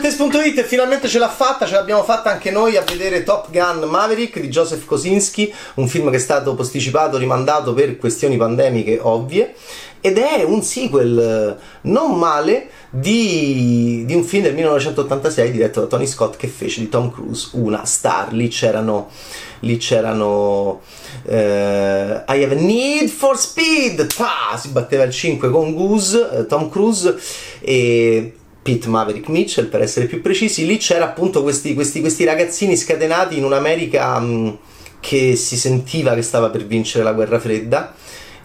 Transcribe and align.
Fumettesi.it 0.00 0.62
finalmente 0.62 1.08
ce 1.08 1.18
l'ha 1.18 1.28
fatta, 1.28 1.66
ce 1.66 1.74
l'abbiamo 1.74 2.02
fatta 2.04 2.30
anche 2.30 2.50
noi 2.50 2.78
a 2.78 2.80
vedere 2.80 3.22
Top 3.22 3.50
Gun 3.50 3.86
Maverick 3.86 4.40
di 4.40 4.48
Joseph 4.48 4.86
Kosinski, 4.86 5.52
un 5.74 5.88
film 5.88 6.08
che 6.08 6.16
è 6.16 6.20
stato 6.20 6.54
posticipato, 6.54 7.18
rimandato 7.18 7.74
per 7.74 7.98
questioni 7.98 8.38
pandemiche 8.38 8.98
ovvie, 8.98 9.54
ed 10.00 10.16
è 10.16 10.42
un 10.42 10.62
sequel 10.62 11.18
eh, 11.58 11.62
non 11.82 12.18
male 12.18 12.70
di, 12.88 14.04
di 14.06 14.14
un 14.14 14.24
film 14.24 14.44
del 14.44 14.54
1986 14.54 15.50
diretto 15.50 15.80
da 15.80 15.86
Tony 15.86 16.06
Scott 16.06 16.36
che 16.36 16.48
fece 16.48 16.80
di 16.80 16.88
Tom 16.88 17.10
Cruise 17.12 17.50
una 17.52 17.84
star. 17.84 18.32
Lì 18.32 18.48
c'erano, 18.48 19.10
lì 19.60 19.76
c'erano 19.76 20.80
uh, 21.24 21.30
I 21.30 22.24
have 22.26 22.52
a 22.52 22.58
need 22.58 23.10
for 23.10 23.38
speed, 23.38 24.14
pa! 24.16 24.56
si 24.56 24.68
batteva 24.68 25.02
il 25.02 25.12
5 25.12 25.50
con 25.50 25.74
Goose, 25.74 26.16
uh, 26.18 26.46
Tom 26.46 26.70
Cruise 26.70 27.18
e 27.60 28.36
Pete 28.62 28.88
Maverick 28.88 29.28
Mitchell 29.28 29.68
per 29.68 29.80
essere 29.80 30.06
più 30.06 30.20
precisi, 30.20 30.66
lì 30.66 30.76
c'era 30.76 31.04
appunto 31.04 31.42
questi, 31.42 31.74
questi, 31.74 32.00
questi 32.00 32.24
ragazzini 32.24 32.76
scatenati 32.76 33.38
in 33.38 33.44
un'America 33.44 34.18
mh, 34.18 34.58
che 35.00 35.34
si 35.34 35.56
sentiva 35.56 36.14
che 36.14 36.22
stava 36.22 36.50
per 36.50 36.66
vincere 36.66 37.02
la 37.02 37.12
guerra 37.12 37.40
fredda. 37.40 37.94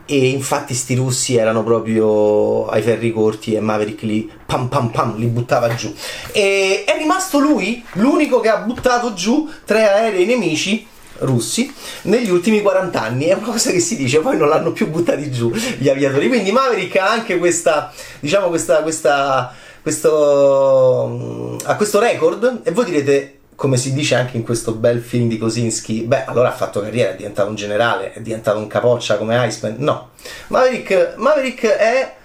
E 0.08 0.28
infatti 0.28 0.76
sti 0.76 0.94
russi 0.94 1.36
erano 1.36 1.64
proprio 1.64 2.68
ai 2.68 2.84
ferri 2.84 3.12
corti 3.12 3.56
e 3.56 3.60
Maverick 3.60 4.04
li 4.04 4.32
pam 4.46 4.68
pam 4.68 4.90
pam 4.92 5.18
li 5.18 5.26
buttava 5.26 5.74
giù. 5.74 5.92
E 6.32 6.84
è 6.86 6.96
rimasto 6.96 7.40
lui 7.40 7.84
l'unico 7.94 8.40
che 8.40 8.50
ha 8.50 8.58
buttato 8.58 9.16
giù 9.16 9.50
tre 9.66 9.88
aerei 9.88 10.26
nemici 10.28 10.86
russi 11.20 11.74
negli 12.04 12.30
ultimi 12.30 12.62
40 12.62 13.02
anni. 13.02 13.26
È 13.26 13.34
una 13.34 13.48
cosa 13.48 13.72
che 13.72 13.80
si 13.80 13.96
dice 13.96 14.20
poi 14.20 14.38
non 14.38 14.48
l'hanno 14.50 14.72
più 14.74 14.90
buttati 14.90 15.32
giù 15.32 15.52
gli 15.52 15.90
aviatori. 15.90 16.28
Quindi 16.28 16.52
Maverick 16.52 16.98
ha 16.98 17.10
anche 17.10 17.40
questa 17.40 17.92
diciamo 18.20 18.50
questa 18.50 18.84
questa 18.84 19.56
questo, 19.86 21.58
ha 21.64 21.76
questo 21.76 22.00
record? 22.00 22.62
E 22.64 22.72
voi 22.72 22.86
direte 22.86 23.38
come 23.54 23.78
si 23.78 23.94
dice 23.94 24.16
anche 24.16 24.36
in 24.36 24.42
questo 24.42 24.72
bel 24.72 25.00
film 25.00 25.28
di 25.30 25.38
Kosinski, 25.38 26.02
beh, 26.02 26.26
allora 26.26 26.48
ha 26.48 26.56
fatto 26.56 26.82
carriera, 26.82 27.12
è 27.12 27.16
diventato 27.16 27.50
un 27.50 27.56
generale, 27.56 28.12
è 28.12 28.20
diventato 28.20 28.58
un 28.58 28.66
capoccia 28.66 29.16
come 29.18 29.46
Iceman. 29.46 29.76
No, 29.78 30.10
Maverick, 30.48 31.14
Maverick 31.18 31.68
è 31.68 32.16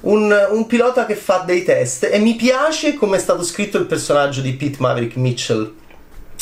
un, 0.00 0.34
un, 0.52 0.66
pilota 0.66 1.04
che 1.04 1.14
fa 1.14 1.42
dei 1.44 1.64
test 1.64 2.08
e 2.10 2.18
mi 2.18 2.34
piace 2.34 2.94
come 2.94 3.18
è 3.18 3.20
stato 3.20 3.44
scritto 3.44 3.76
il 3.76 3.84
personaggio 3.84 4.40
di 4.40 4.54
Pete 4.54 4.78
Maverick 4.80 5.16
Mitchell 5.16 5.70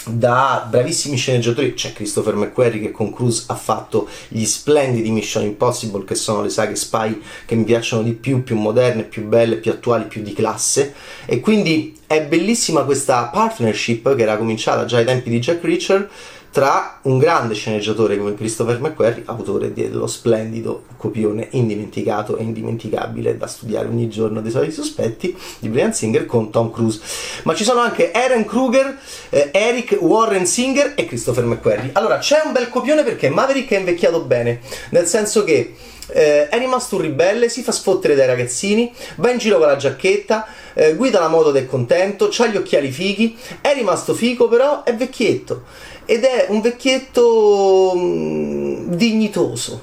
da 0.06 0.66
bravissimi 0.68 1.16
sceneggiatori 1.16 1.74
c'è 1.74 1.92
Christopher 1.92 2.34
McQuarrie 2.34 2.80
che 2.80 2.90
con 2.90 3.12
Cruise 3.12 3.44
ha 3.48 3.54
fatto 3.54 4.08
gli 4.28 4.44
splendidi 4.44 5.10
Mission 5.10 5.44
Impossible 5.44 6.04
che 6.04 6.14
sono 6.14 6.42
le 6.42 6.48
saghe 6.48 6.74
spy 6.74 7.20
che 7.44 7.54
mi 7.54 7.64
piacciono 7.64 8.02
di 8.02 8.12
più, 8.12 8.42
più 8.42 8.56
moderne, 8.56 9.04
più 9.04 9.26
belle, 9.26 9.56
più 9.56 9.70
attuali, 9.70 10.04
più 10.04 10.22
di 10.22 10.32
classe. 10.32 10.94
E 11.26 11.40
quindi 11.40 11.98
è 12.06 12.22
bellissima 12.24 12.84
questa 12.84 13.24
partnership 13.32 14.14
che 14.16 14.22
era 14.22 14.36
cominciata 14.36 14.84
già 14.84 14.98
ai 14.98 15.04
tempi 15.04 15.30
di 15.30 15.38
Jack 15.38 15.62
Reacher 15.62 16.08
tra 16.50 16.98
un 17.02 17.18
grande 17.18 17.54
sceneggiatore 17.54 18.18
come 18.18 18.34
Christopher 18.34 18.80
McQuarrie, 18.80 19.22
autore 19.26 19.72
dello 19.72 20.06
splendido 20.06 20.84
copione 20.96 21.48
indimenticato 21.52 22.36
e 22.36 22.42
indimenticabile 22.42 23.36
da 23.36 23.46
studiare 23.46 23.86
ogni 23.86 24.08
giorno 24.08 24.40
dei 24.40 24.50
soliti 24.50 24.72
sospetti 24.72 25.36
di 25.60 25.68
Brian 25.68 25.94
Singer 25.94 26.26
con 26.26 26.50
Tom 26.50 26.72
Cruise. 26.72 27.00
Ma 27.44 27.54
ci 27.54 27.62
sono 27.62 27.80
anche 27.80 28.10
Aaron 28.10 28.44
Kruger, 28.44 28.98
eh, 29.28 29.50
Eric 29.52 29.96
Warren 30.00 30.44
Singer 30.44 30.94
e 30.96 31.06
Christopher 31.06 31.44
McQuarrie. 31.44 31.90
Allora 31.92 32.18
c'è 32.18 32.42
un 32.44 32.52
bel 32.52 32.68
copione 32.68 33.04
perché 33.04 33.28
Maverick 33.28 33.70
è 33.70 33.78
invecchiato 33.78 34.20
bene, 34.22 34.60
nel 34.90 35.06
senso 35.06 35.44
che 35.44 35.74
eh, 36.12 36.48
è 36.48 36.58
rimasto 36.58 36.97
un 36.97 37.03
ribelle, 37.03 37.48
si 37.48 37.62
fa 37.62 37.72
sfottere 37.72 38.14
dai 38.14 38.27
ragazzini, 38.27 38.92
va 39.16 39.30
in 39.30 39.39
giro 39.39 39.58
con 39.58 39.66
la 39.66 39.77
giacchetta, 39.77 40.47
eh, 40.75 40.94
guida 40.94 41.20
la 41.20 41.28
moto 41.28 41.50
del 41.50 41.66
contento, 41.66 42.31
ha 42.37 42.47
gli 42.47 42.56
occhiali 42.56 42.91
fighi, 42.91 43.37
è 43.60 43.75
rimasto 43.75 44.15
figo 44.15 44.49
però 44.49 44.82
è 44.82 44.94
vecchietto 44.94 45.65
ed 46.04 46.25
è 46.25 46.47
un 46.49 46.60
vecchietto 46.60 47.93
mh, 47.94 48.00
mm, 48.00 48.93
dignitoso, 48.94 49.82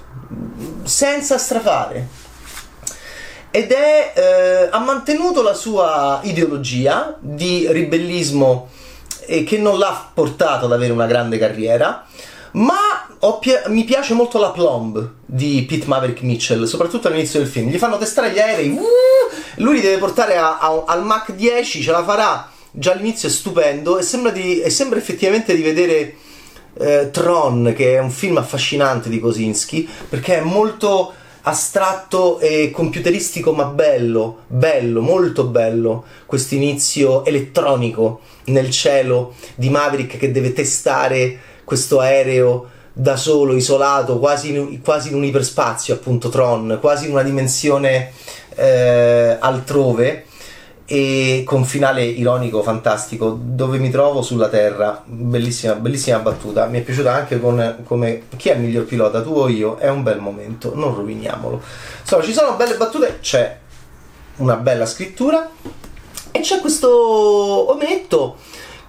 senza 0.83 1.37
strafare. 1.37 2.25
Ed 3.49 3.71
è, 3.71 4.11
eh, 4.13 4.67
ha 4.69 4.79
mantenuto 4.79 5.41
la 5.41 5.53
sua 5.53 6.19
ideologia 6.23 7.15
di 7.19 7.65
ribellismo 7.71 8.67
e 9.25 9.43
che 9.43 9.57
non 9.57 9.77
l'ha 9.77 10.11
portato 10.13 10.65
ad 10.65 10.73
avere 10.73 10.91
una 10.91 11.05
grande 11.05 11.37
carriera, 11.37 12.05
ma 12.57 13.07
pi- 13.39 13.51
mi 13.67 13.83
piace 13.83 14.13
molto 14.13 14.39
la 14.39 14.51
plomb 14.51 15.13
di 15.25 15.65
Pete 15.67 15.87
Maverick 15.87 16.21
Mitchell, 16.21 16.63
soprattutto 16.65 17.07
all'inizio 17.07 17.39
del 17.39 17.47
film. 17.47 17.69
Gli 17.69 17.77
fanno 17.77 17.97
testare 17.97 18.31
gli 18.31 18.39
aerei, 18.39 18.69
uh, 18.69 18.79
lui 19.57 19.75
li 19.75 19.81
deve 19.81 19.97
portare 19.97 20.37
a, 20.37 20.57
a, 20.59 20.83
al 20.85 21.03
Mach 21.03 21.31
10, 21.31 21.81
ce 21.81 21.91
la 21.91 22.03
farà 22.03 22.51
già 22.71 22.91
all'inizio 22.91 23.27
è 23.27 23.31
stupendo 23.31 23.97
e 23.97 24.03
sembra, 24.03 24.29
di, 24.31 24.61
e 24.61 24.69
sembra 24.69 24.99
effettivamente 24.99 25.55
di 25.55 25.63
vedere 25.63 26.15
eh, 26.79 27.09
Tron, 27.11 27.73
che 27.75 27.95
è 27.95 27.99
un 27.99 28.11
film 28.11 28.37
affascinante 28.37 29.09
di 29.09 29.19
Kosinski, 29.19 29.87
perché 30.09 30.37
è 30.37 30.41
molto 30.41 31.13
astratto 31.41 32.39
e 32.39 32.71
computeristico 32.71 33.53
ma 33.53 33.63
bello, 33.63 34.39
bello, 34.47 35.01
molto 35.01 35.45
bello 35.45 36.03
questo 36.25 36.55
inizio 36.55 37.23
elettronico 37.23 38.19
nel 38.45 38.69
cielo 38.69 39.33
di 39.55 39.69
Maverick 39.69 40.17
che 40.17 40.31
deve 40.31 40.51
testare 40.51 41.39
questo 41.67 41.99
aereo 41.99 42.69
da 42.93 43.17
solo, 43.17 43.53
isolato, 43.53 44.19
quasi 44.19 44.55
in, 44.55 44.81
quasi 44.81 45.09
in 45.09 45.15
un 45.15 45.25
iperspazio 45.25 45.95
appunto 45.95 46.29
Tron, 46.29 46.77
quasi 46.79 47.07
in 47.07 47.11
una 47.11 47.23
dimensione 47.23 48.13
eh, 48.55 49.35
altrove 49.37 50.23
e 50.85 51.43
con 51.45 51.65
finale 51.65 52.05
ironico 52.05 52.63
fantastico 52.63 53.37
dove 53.37 53.79
mi 53.79 53.89
trovo? 53.89 54.21
Sulla 54.21 54.47
terra. 54.47 55.03
Bellissima 55.05 55.73
bellissima 55.73 56.19
battuta. 56.19 56.67
Mi 56.67 56.79
è 56.79 56.83
piaciuta 56.83 57.11
anche 57.13 57.37
con, 57.37 57.79
come 57.83 58.23
chi 58.37 58.47
è 58.47 58.53
il 58.53 58.61
miglior 58.61 58.85
pilota? 58.85 59.21
Tu 59.21 59.33
o 59.33 59.49
io? 59.49 59.75
È 59.75 59.89
un 59.89 60.03
bel 60.03 60.19
momento 60.19 60.71
non 60.73 60.95
roviniamolo. 60.95 61.61
Insomma 61.99 62.23
ci 62.23 62.31
sono 62.31 62.55
belle 62.55 62.77
battute 62.77 63.17
c'è 63.19 63.57
una 64.37 64.55
bella 64.55 64.85
scrittura 64.85 65.49
e 66.31 66.39
c'è 66.39 66.61
questo 66.61 67.69
ometto 67.69 68.37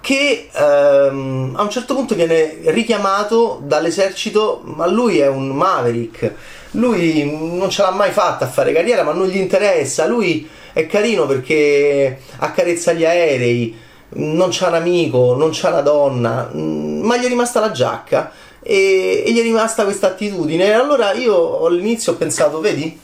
che 0.00 0.48
ehm, 0.52 1.54
a 1.56 1.62
un 1.62 1.70
certo 1.70 1.94
punto 1.94 2.14
viene 2.14 2.58
richiamato 2.64 3.60
dall'esercito 3.62 4.60
ma 4.64 4.86
lui 4.86 5.18
è 5.18 5.26
un 5.26 5.48
maverick 5.48 6.32
lui 6.72 7.24
non 7.24 7.68
ce 7.70 7.82
l'ha 7.82 7.90
mai 7.90 8.12
fatta 8.12 8.44
a 8.44 8.48
fare 8.48 8.72
carriera 8.72 9.02
ma 9.02 9.12
non 9.12 9.26
gli 9.26 9.36
interessa 9.36 10.06
lui 10.06 10.48
è 10.78 10.86
carino 10.86 11.26
perché 11.26 12.20
accarezza 12.36 12.92
gli 12.92 13.04
aerei, 13.04 13.76
non 14.10 14.48
c'ha 14.52 14.68
un 14.68 14.74
amico, 14.74 15.34
non 15.34 15.50
c'ha 15.52 15.70
una 15.70 15.80
donna, 15.80 16.50
mm, 16.54 17.02
ma 17.02 17.16
gli 17.16 17.24
è 17.24 17.28
rimasta 17.28 17.58
la 17.58 17.72
giacca 17.72 18.30
e, 18.62 19.24
e 19.26 19.32
gli 19.32 19.40
è 19.40 19.42
rimasta 19.42 19.82
questa 19.82 20.08
attitudine. 20.08 20.72
Allora 20.72 21.12
io 21.12 21.64
all'inizio 21.66 22.12
ho 22.12 22.14
pensato, 22.14 22.60
vedi, 22.60 22.96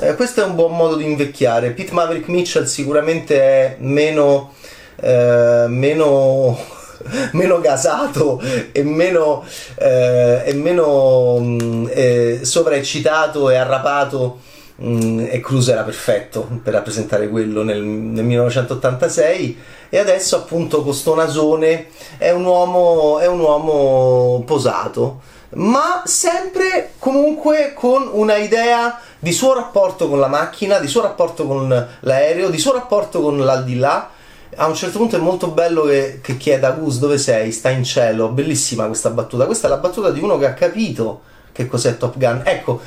eh, 0.00 0.14
questo 0.16 0.42
è 0.42 0.44
un 0.44 0.56
buon 0.56 0.76
modo 0.76 0.96
di 0.96 1.04
invecchiare. 1.04 1.70
Pete 1.70 1.92
Maverick 1.92 2.26
Mitchell 2.26 2.64
sicuramente 2.64 3.40
è 3.40 3.76
meno, 3.78 4.54
eh, 5.02 5.66
meno, 5.68 6.58
meno 7.32 7.60
gasato 7.60 8.40
e 8.72 8.82
meno, 8.82 9.44
eh, 9.76 10.42
e 10.46 10.54
meno 10.54 11.38
mm, 11.38 11.86
eh, 11.90 12.40
sovraeccitato 12.42 13.50
e 13.50 13.56
arrapato 13.56 14.38
Mm, 14.82 15.26
e 15.30 15.38
Cruz 15.40 15.68
era 15.68 15.82
perfetto 15.82 16.48
per 16.60 16.72
rappresentare 16.72 17.28
quello 17.28 17.62
nel, 17.62 17.80
nel 17.82 18.24
1986 18.24 19.58
e 19.90 19.98
adesso 19.98 20.34
appunto 20.36 20.82
con 20.82 20.92
sto 20.92 21.14
nasone 21.14 21.88
è 22.18 22.30
un 22.30 22.44
uomo, 22.44 23.20
è 23.20 23.26
un 23.26 23.38
uomo 23.38 24.42
posato 24.44 25.20
ma 25.50 26.02
sempre 26.04 26.94
comunque 26.98 27.74
con 27.74 28.08
una 28.10 28.36
idea 28.36 28.98
di 29.18 29.30
suo 29.30 29.54
rapporto 29.54 30.08
con 30.08 30.18
la 30.18 30.26
macchina, 30.26 30.78
di 30.78 30.88
suo 30.88 31.02
rapporto 31.02 31.46
con 31.46 31.88
l'aereo, 32.00 32.48
di 32.48 32.58
suo 32.58 32.72
rapporto 32.72 33.20
con 33.20 33.38
l'aldilà. 33.38 34.10
A 34.56 34.66
un 34.66 34.74
certo 34.74 34.98
punto 34.98 35.16
è 35.16 35.18
molto 35.18 35.48
bello 35.48 35.84
che, 35.84 36.20
che 36.22 36.36
chieda 36.36 36.72
Gus 36.72 36.98
dove 36.98 37.16
sei, 37.16 37.52
sta 37.52 37.70
in 37.70 37.84
cielo, 37.84 38.28
bellissima 38.28 38.86
questa 38.86 39.10
battuta. 39.10 39.46
Questa 39.46 39.66
è 39.66 39.70
la 39.70 39.78
battuta 39.78 40.10
di 40.10 40.20
uno 40.20 40.36
che 40.38 40.46
ha 40.46 40.52
capito 40.52 41.22
che 41.52 41.66
cos'è 41.66 41.96
Top 41.96 42.18
Gun. 42.18 42.42
Ecco, 42.44 42.80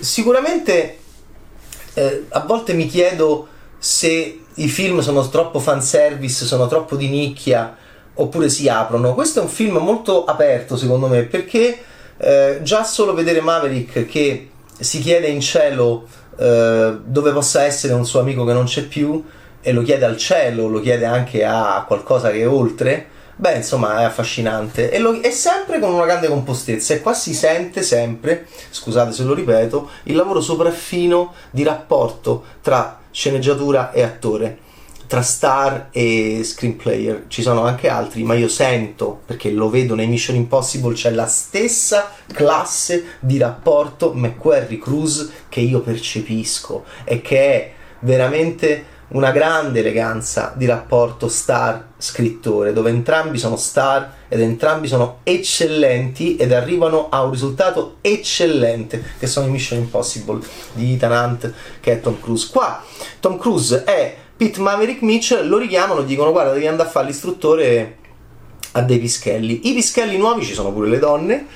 sicuramente 0.00 0.98
eh, 1.94 2.26
a 2.28 2.40
volte 2.40 2.72
mi 2.72 2.86
chiedo 2.86 3.46
se 3.78 4.40
i 4.54 4.68
film 4.68 5.00
sono 5.00 5.28
troppo 5.28 5.60
fanservice, 5.60 6.44
sono 6.44 6.66
troppo 6.66 6.96
di 6.96 7.08
nicchia 7.08 7.76
oppure 8.14 8.48
si 8.48 8.68
aprono. 8.68 9.14
Questo 9.14 9.40
è 9.40 9.42
un 9.42 9.48
film 9.48 9.76
molto 9.76 10.24
aperto 10.24 10.76
secondo 10.76 11.06
me 11.06 11.22
perché 11.22 11.78
eh, 12.16 12.60
già 12.62 12.84
solo 12.84 13.14
vedere 13.14 13.40
Maverick 13.40 14.06
che 14.06 14.50
si 14.78 15.00
chiede 15.00 15.28
in 15.28 15.40
cielo 15.40 16.06
eh, 16.36 16.96
dove 17.04 17.32
possa 17.32 17.62
essere 17.62 17.92
un 17.92 18.06
suo 18.06 18.20
amico 18.20 18.44
che 18.44 18.52
non 18.52 18.64
c'è 18.64 18.82
più 18.82 19.22
e 19.62 19.72
lo 19.72 19.82
chiede 19.82 20.04
al 20.04 20.16
cielo, 20.16 20.68
lo 20.68 20.80
chiede 20.80 21.06
anche 21.06 21.44
a 21.44 21.84
qualcosa 21.86 22.30
che 22.30 22.40
è 22.40 22.48
oltre 22.48 23.06
Beh, 23.34 23.56
insomma, 23.56 24.00
è 24.00 24.04
affascinante 24.04 24.90
e, 24.90 24.98
lo, 24.98 25.20
e 25.20 25.30
sempre 25.30 25.80
con 25.80 25.92
una 25.92 26.04
grande 26.04 26.28
compostezza. 26.28 26.94
E 26.94 27.00
qua 27.00 27.14
si 27.14 27.34
sente 27.34 27.82
sempre, 27.82 28.46
scusate 28.70 29.10
se 29.10 29.24
lo 29.24 29.34
ripeto, 29.34 29.88
il 30.04 30.14
lavoro 30.14 30.40
sopraffino 30.40 31.32
di 31.50 31.62
rapporto 31.64 32.44
tra 32.60 33.00
sceneggiatura 33.10 33.90
e 33.90 34.02
attore 34.02 34.58
tra 35.06 35.22
star 35.22 35.88
e 35.90 36.42
screenplayer. 36.44 37.24
Ci 37.28 37.42
sono 37.42 37.64
anche 37.64 37.88
altri, 37.88 38.22
ma 38.22 38.34
io 38.34 38.48
sento, 38.48 39.20
perché 39.26 39.50
lo 39.50 39.68
vedo 39.68 39.94
nei 39.94 40.06
Mission 40.06 40.36
Impossible, 40.36 40.94
c'è 40.94 41.10
la 41.10 41.26
stessa 41.26 42.12
classe 42.32 43.16
di 43.18 43.38
rapporto 43.38 44.12
McQuarrie-Cruz 44.14 45.30
che 45.48 45.60
io 45.60 45.80
percepisco 45.80 46.84
e 47.04 47.20
che 47.20 47.38
è 47.38 47.72
veramente 48.00 48.84
una 49.12 49.30
grande 49.30 49.80
eleganza 49.80 50.52
di 50.56 50.66
rapporto 50.66 51.28
star-scrittore, 51.28 52.72
dove 52.72 52.90
entrambi 52.90 53.38
sono 53.38 53.56
star 53.56 54.12
ed 54.28 54.40
entrambi 54.40 54.88
sono 54.88 55.18
eccellenti 55.22 56.36
ed 56.36 56.52
arrivano 56.52 57.08
a 57.10 57.22
un 57.22 57.30
risultato 57.30 57.96
eccellente, 58.00 59.02
che 59.18 59.26
sono 59.26 59.46
i 59.46 59.50
Mission 59.50 59.80
Impossible 59.80 60.40
di 60.72 60.94
Ethan 60.94 61.12
Hunt, 61.12 61.52
che 61.80 61.92
è 61.92 62.00
Tom 62.00 62.20
Cruise. 62.20 62.48
Qua 62.50 62.82
Tom 63.20 63.38
Cruise 63.38 63.84
è 63.84 64.16
Pete 64.36 64.60
Maverick 64.60 65.02
Mitchell, 65.02 65.46
lo 65.46 65.58
richiamano, 65.58 66.02
dicono 66.02 66.32
guarda 66.32 66.52
devi 66.52 66.66
andare 66.66 66.88
a 66.88 66.92
fare 66.92 67.06
l'istruttore 67.06 67.96
a 68.72 68.82
dei 68.82 68.98
pischelli. 68.98 69.68
I 69.68 69.74
pischelli 69.74 70.16
nuovi 70.16 70.44
ci 70.44 70.54
sono 70.54 70.72
pure 70.72 70.88
le 70.88 70.98
donne. 70.98 71.46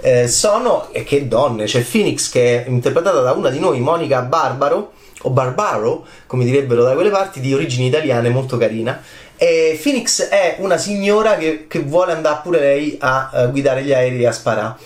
Eh, 0.00 0.28
sono, 0.28 0.88
e 0.92 1.02
che 1.02 1.28
donne, 1.28 1.64
c'è 1.64 1.82
Phoenix 1.82 2.30
che 2.30 2.64
è 2.64 2.68
interpretata 2.68 3.20
da 3.20 3.32
una 3.32 3.48
di 3.48 3.58
noi, 3.58 3.80
Monica 3.80 4.20
Barbaro, 4.20 4.92
o 5.24 5.30
Barbaro, 5.30 6.06
come 6.26 6.44
direbbero 6.44 6.82
da 6.82 6.94
quelle 6.94 7.10
parti, 7.10 7.40
di 7.40 7.52
origini 7.52 7.86
italiane, 7.86 8.30
molto 8.30 8.56
carina. 8.56 9.02
E 9.36 9.78
Phoenix 9.82 10.28
è 10.28 10.56
una 10.60 10.78
signora 10.78 11.36
che, 11.36 11.66
che 11.68 11.80
vuole 11.80 12.12
andare 12.12 12.40
pure 12.42 12.60
lei 12.60 12.96
a, 13.00 13.30
a 13.32 13.46
guidare 13.46 13.82
gli 13.82 13.92
aerei 13.92 14.24
a 14.26 14.32
sparare. 14.32 14.76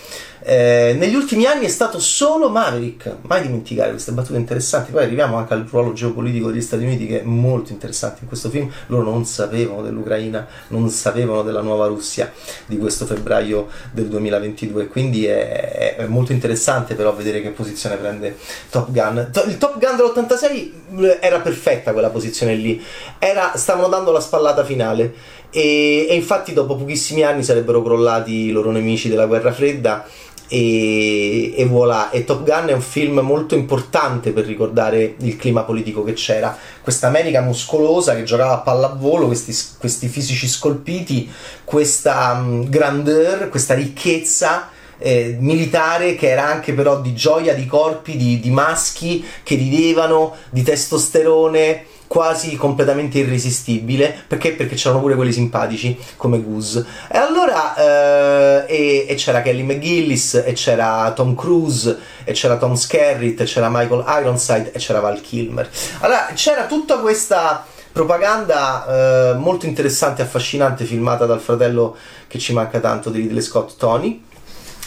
Eh, 0.49 0.95
negli 0.97 1.13
ultimi 1.13 1.45
anni 1.45 1.65
è 1.65 1.69
stato 1.69 1.99
solo 1.99 2.49
Maverick, 2.49 3.17
mai 3.21 3.43
dimenticare 3.43 3.91
queste 3.91 4.13
battute 4.13 4.39
interessanti. 4.39 4.91
Poi 4.91 5.03
arriviamo 5.03 5.37
anche 5.37 5.53
al 5.53 5.67
ruolo 5.69 5.93
geopolitico 5.93 6.49
degli 6.49 6.59
Stati 6.59 6.83
Uniti 6.85 7.05
che 7.05 7.21
è 7.21 7.23
molto 7.23 7.71
interessante 7.71 8.21
in 8.21 8.27
questo 8.27 8.49
film. 8.49 8.67
Loro 8.87 9.03
non 9.03 9.25
sapevano 9.25 9.83
dell'Ucraina, 9.83 10.47
non 10.69 10.89
sapevano 10.89 11.43
della 11.43 11.61
nuova 11.61 11.85
Russia 11.85 12.31
di 12.65 12.79
questo 12.79 13.05
febbraio 13.05 13.67
del 13.91 14.07
2022. 14.07 14.87
Quindi 14.87 15.27
è, 15.27 15.97
è 15.97 16.05
molto 16.07 16.31
interessante 16.31 16.95
però 16.95 17.13
vedere 17.13 17.43
che 17.43 17.49
posizione 17.49 17.97
prende 17.97 18.35
Top 18.71 18.89
Gun. 18.89 19.29
Il 19.45 19.59
Top 19.59 19.77
Gun 19.77 19.97
dell'86 19.97 20.71
eh, 21.03 21.17
era 21.21 21.41
perfetta 21.41 21.91
quella 21.91 22.09
posizione 22.09 22.55
lì, 22.55 22.83
era, 23.19 23.51
stavano 23.55 23.87
dando 23.87 24.11
la 24.11 24.19
spallata 24.19 24.63
finale. 24.63 25.37
E, 25.51 26.05
e 26.07 26.13
infatti 26.15 26.53
dopo 26.53 26.75
pochissimi 26.75 27.23
anni 27.23 27.43
sarebbero 27.43 27.81
crollati 27.81 28.31
i 28.31 28.51
loro 28.51 28.69
nemici 28.69 29.09
della 29.09 29.25
guerra 29.25 29.51
fredda 29.51 30.05
e, 30.49 31.53
e 31.55 31.65
voilà. 31.65 32.09
E 32.09 32.25
Top 32.25 32.43
Gun 32.43 32.67
è 32.69 32.73
un 32.73 32.81
film 32.81 33.19
molto 33.19 33.55
importante 33.55 34.31
per 34.31 34.45
ricordare 34.45 35.15
il 35.19 35.37
clima 35.37 35.61
politico 35.61 36.03
che 36.03 36.13
c'era. 36.13 36.57
Questa 36.81 37.07
America 37.07 37.41
muscolosa 37.41 38.15
che 38.15 38.23
giocava 38.23 38.53
a 38.53 38.57
pallavolo, 38.57 39.27
questi, 39.27 39.55
questi 39.77 40.07
fisici 40.07 40.47
scolpiti, 40.47 41.31
questa 41.63 42.41
um, 42.41 42.67
grandeur, 42.67 43.47
questa 43.49 43.75
ricchezza. 43.75 44.69
Eh, 45.01 45.37
militare 45.39 46.15
che 46.15 46.27
era 46.27 46.45
anche 46.45 46.73
però 46.73 46.99
di 46.99 47.13
gioia 47.13 47.53
di 47.53 47.65
corpi, 47.65 48.17
di, 48.17 48.37
di 48.41 48.49
maschi 48.49 49.23
che 49.43 49.55
ridevano, 49.55 50.35
di 50.49 50.61
testosterone, 50.61 51.85
quasi 52.09 52.55
completamente 52.55 53.19
irresistibile 53.19 54.23
perché? 54.27 54.53
perché 54.53 54.73
c'erano 54.73 54.99
pure 54.99 55.13
quelli 55.13 55.31
simpatici 55.31 55.95
come 56.17 56.41
Goose. 56.41 56.83
E 57.07 57.17
allora 57.19 57.75
eh, 57.75 58.65
e, 58.67 59.05
e, 59.07 59.13
c'era 59.13 59.43
Kelly 59.43 59.61
McGillis 59.61 60.41
e 60.43 60.53
c'era 60.53 61.11
Tom 61.15 61.35
Cruise 61.35 61.95
e 62.23 62.33
c'era 62.33 62.57
Tom 62.57 62.73
Skerritt 62.73 63.41
e 63.41 63.43
c'era 63.45 63.69
Michael 63.69 64.03
Ironside 64.07 64.71
e 64.71 64.79
c'era 64.79 64.99
Val 65.01 65.21
Kilmer. 65.21 65.69
Allora 65.99 66.31
c'era 66.33 66.65
tutta 66.65 66.97
questa 66.97 67.63
propaganda 67.91 68.87
eh, 68.87 69.33
molto 69.35 69.67
interessante 69.67 70.23
e 70.23 70.25
affascinante 70.25 70.85
filmata 70.85 71.27
dal 71.27 71.39
fratello 71.39 71.95
che 72.27 72.39
ci 72.39 72.53
manca 72.53 72.79
tanto 72.79 73.11
di 73.11 73.19
Ridley 73.19 73.41
Scott 73.41 73.77
Tony 73.77 74.23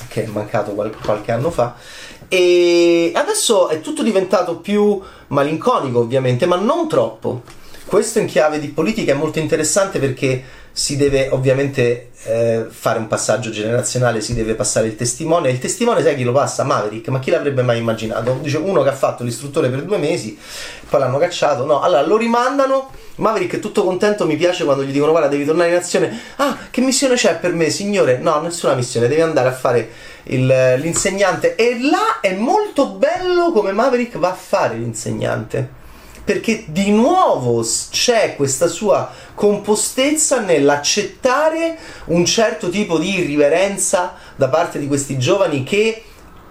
che 0.08 0.24
è 0.24 0.26
mancato 0.26 0.72
qualche, 0.72 0.98
qualche 1.04 1.30
anno 1.30 1.50
fa 1.50 1.74
e 2.32 3.12
adesso 3.14 3.68
è 3.68 3.82
tutto 3.82 4.02
diventato 4.02 4.56
più 4.56 4.98
malinconico, 5.26 5.98
ovviamente, 5.98 6.46
ma 6.46 6.56
non 6.56 6.88
troppo. 6.88 7.42
Questo 7.84 8.20
in 8.20 8.26
chiave 8.26 8.58
di 8.58 8.68
politica 8.68 9.12
è 9.12 9.14
molto 9.14 9.38
interessante 9.38 9.98
perché 9.98 10.42
si 10.72 10.96
deve 10.96 11.28
ovviamente 11.30 12.12
eh, 12.22 12.64
fare 12.70 12.98
un 12.98 13.06
passaggio 13.06 13.50
generazionale, 13.50 14.22
si 14.22 14.32
deve 14.32 14.54
passare 14.54 14.86
il 14.86 14.96
testimone. 14.96 15.50
Il 15.50 15.58
testimone, 15.58 16.02
sai 16.02 16.16
chi 16.16 16.22
lo 16.22 16.32
passa? 16.32 16.64
Maverick, 16.64 17.08
ma 17.08 17.18
chi 17.18 17.30
l'avrebbe 17.30 17.60
mai 17.60 17.76
immaginato? 17.76 18.38
Dice 18.40 18.56
uno 18.56 18.82
che 18.82 18.88
ha 18.88 18.94
fatto 18.94 19.24
l'istruttore 19.24 19.68
per 19.68 19.82
due 19.82 19.98
mesi, 19.98 20.38
poi 20.88 21.00
l'hanno 21.00 21.18
cacciato. 21.18 21.66
No, 21.66 21.82
allora 21.82 22.00
lo 22.00 22.16
rimandano. 22.16 22.88
Maverick 23.16 23.56
è 23.56 23.60
tutto 23.60 23.84
contento, 23.84 24.24
mi 24.24 24.36
piace 24.36 24.64
quando 24.64 24.84
gli 24.84 24.90
dicono 24.90 25.10
guarda 25.10 25.28
devi 25.28 25.44
tornare 25.44 25.68
in 25.68 25.76
azione. 25.76 26.18
Ah, 26.36 26.56
che 26.70 26.80
missione 26.80 27.14
c'è 27.14 27.36
per 27.36 27.52
me, 27.52 27.68
signore? 27.68 28.16
No, 28.16 28.40
nessuna 28.40 28.72
missione, 28.72 29.06
devi 29.06 29.20
andare 29.20 29.48
a 29.48 29.52
fare 29.52 29.90
il, 30.24 30.46
l'insegnante. 30.78 31.56
E 31.56 31.78
là 31.80 32.20
è 32.20 32.34
molto 32.34 32.90
bello 32.90 33.52
come 33.52 33.72
Maverick 33.72 34.18
va 34.18 34.30
a 34.30 34.34
fare 34.34 34.76
l'insegnante. 34.76 35.80
Perché 36.24 36.64
di 36.68 36.92
nuovo 36.92 37.66
c'è 37.90 38.36
questa 38.36 38.68
sua 38.68 39.10
compostezza 39.34 40.40
nell'accettare 40.40 41.76
un 42.06 42.24
certo 42.24 42.68
tipo 42.68 42.98
di 42.98 43.18
irriverenza 43.18 44.14
da 44.36 44.48
parte 44.48 44.78
di 44.78 44.86
questi 44.86 45.18
giovani 45.18 45.64
che 45.64 46.04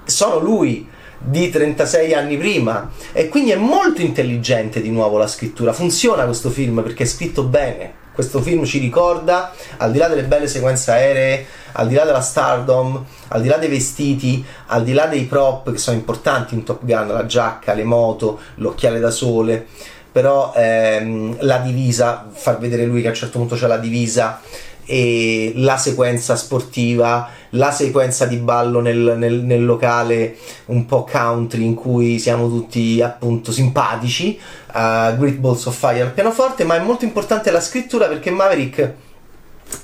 sono 0.03 0.39
lui 0.39 0.89
di 1.17 1.49
36 1.49 2.13
anni 2.13 2.37
prima. 2.37 2.89
E 3.13 3.29
quindi 3.29 3.51
è 3.51 3.55
molto 3.55 4.01
intelligente 4.01 4.81
di 4.81 4.89
nuovo 4.89 5.17
la 5.17 5.27
scrittura. 5.27 5.71
Funziona 5.71 6.25
questo 6.25 6.49
film 6.49 6.83
perché 6.83 7.03
è 7.03 7.07
scritto 7.07 7.43
bene 7.43 8.00
questo 8.13 8.41
film 8.41 8.65
ci 8.65 8.79
ricorda 8.79 9.53
al 9.77 9.91
di 9.91 9.97
là 9.97 10.07
delle 10.07 10.23
belle 10.23 10.47
sequenze 10.47 10.91
aeree 10.91 11.45
al 11.73 11.87
di 11.87 11.95
là 11.95 12.03
della 12.03 12.21
stardom, 12.21 13.05
al 13.29 13.41
di 13.41 13.47
là 13.47 13.57
dei 13.57 13.69
vestiti, 13.69 14.43
al 14.67 14.83
di 14.83 14.93
là 14.93 15.05
dei 15.05 15.23
prop 15.23 15.71
che 15.71 15.77
sono 15.77 15.97
importanti 15.97 16.53
in 16.53 16.63
Top 16.63 16.83
Gun, 16.83 17.07
la 17.07 17.25
giacca, 17.25 17.73
le 17.73 17.83
moto, 17.83 18.39
l'occhiale 18.55 18.99
da 18.99 19.11
sole, 19.11 19.65
però 20.11 20.53
ehm, 20.55 21.37
la 21.41 21.57
divisa, 21.57 22.27
far 22.31 22.59
vedere 22.59 22.85
lui 22.85 23.01
che 23.01 23.07
a 23.07 23.11
un 23.11 23.15
certo 23.15 23.39
punto 23.39 23.55
c'è 23.55 23.67
la 23.67 23.77
divisa 23.77 24.41
e 24.85 25.53
la 25.55 25.77
sequenza 25.77 26.35
sportiva, 26.35 27.29
la 27.51 27.71
sequenza 27.71 28.25
di 28.25 28.37
ballo 28.37 28.79
nel, 28.79 29.15
nel, 29.17 29.43
nel, 29.43 29.63
locale 29.65 30.37
un 30.65 30.85
po' 30.85 31.03
country 31.03 31.63
in 31.63 31.75
cui 31.75 32.19
siamo 32.19 32.47
tutti 32.47 33.01
appunto 33.01 33.51
simpatici, 33.51 34.39
uh, 34.67 35.15
Great 35.17 35.35
Balls 35.35 35.65
of 35.65 35.77
Fire 35.77 36.01
al 36.01 36.11
pianoforte, 36.11 36.63
ma 36.63 36.75
è 36.75 36.79
molto 36.79 37.05
importante 37.05 37.51
la 37.51 37.61
scrittura 37.61 38.07
perché 38.07 38.31
Maverick 38.31 38.93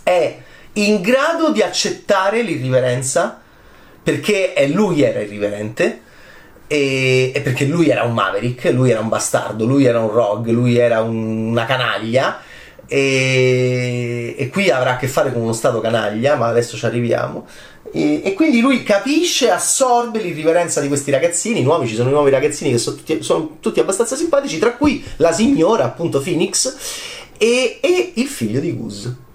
è 0.04 0.38
in 0.74 1.01
grado 1.01 1.51
di 1.51 1.62
accettare 1.62 2.42
l'irriverenza 2.42 3.42
perché 4.04 4.54
lui 4.72 5.01
era 5.01 5.20
irriverente 5.20 6.01
e, 6.68 7.32
e, 7.34 7.42
perché 7.42 7.66
lui 7.66 7.89
era 7.89 8.04
un 8.04 8.13
maverick, 8.13 8.72
lui 8.72 8.92
era 8.92 9.00
un 9.00 9.08
bastardo, 9.08 9.66
lui 9.66 9.86
era 9.86 10.00
un 10.00 10.10
rogue, 10.10 10.51
lui 10.51 10.77
era 10.77 11.01
un, 11.01 11.50
una 11.50 11.66
canaglia 11.66 12.42
e, 12.88 14.36
e, 14.38 14.50
qui 14.50 14.70
avrà 14.70 14.94
a 14.94 14.98
che 14.98 15.08
fare 15.08 15.32
con 15.32 15.41
uno 15.41 15.53
stato 15.53 15.79
canaglia, 15.82 16.36
ma 16.36 16.48
adesso 16.48 16.77
ci 16.77 16.86
arriviamo. 16.86 17.46
E, 17.91 18.22
e, 18.24 18.34
quindi 18.34 18.60
lui 18.60 18.84
capisce, 18.84 19.50
assorbe 19.50 20.20
l'irriverenza 20.20 20.82
di 20.82 20.88
questi 20.88 21.12
ragazzini 21.12 21.62
nuovi, 21.62 21.88
ci 21.88 21.96
sono 21.96 22.10
i 22.10 22.13
nuovi 22.13 22.32
ragazzini 22.32 22.72
che 22.72 22.77
sono 22.77 22.96
tutti, 22.96 23.22
sono 23.22 23.58
tutti 23.60 23.79
abbastanza 23.79 24.15
simpatici, 24.15 24.58
tra 24.58 24.74
cui 24.74 25.03
la 25.17 25.32
signora 25.32 25.86
appunto 25.86 26.22
Phoenix 26.22 26.75
e, 27.38 27.79
e 27.82 28.12
il 28.15 28.27
figlio 28.27 28.60
di 28.60 28.75
Goose 28.75 29.25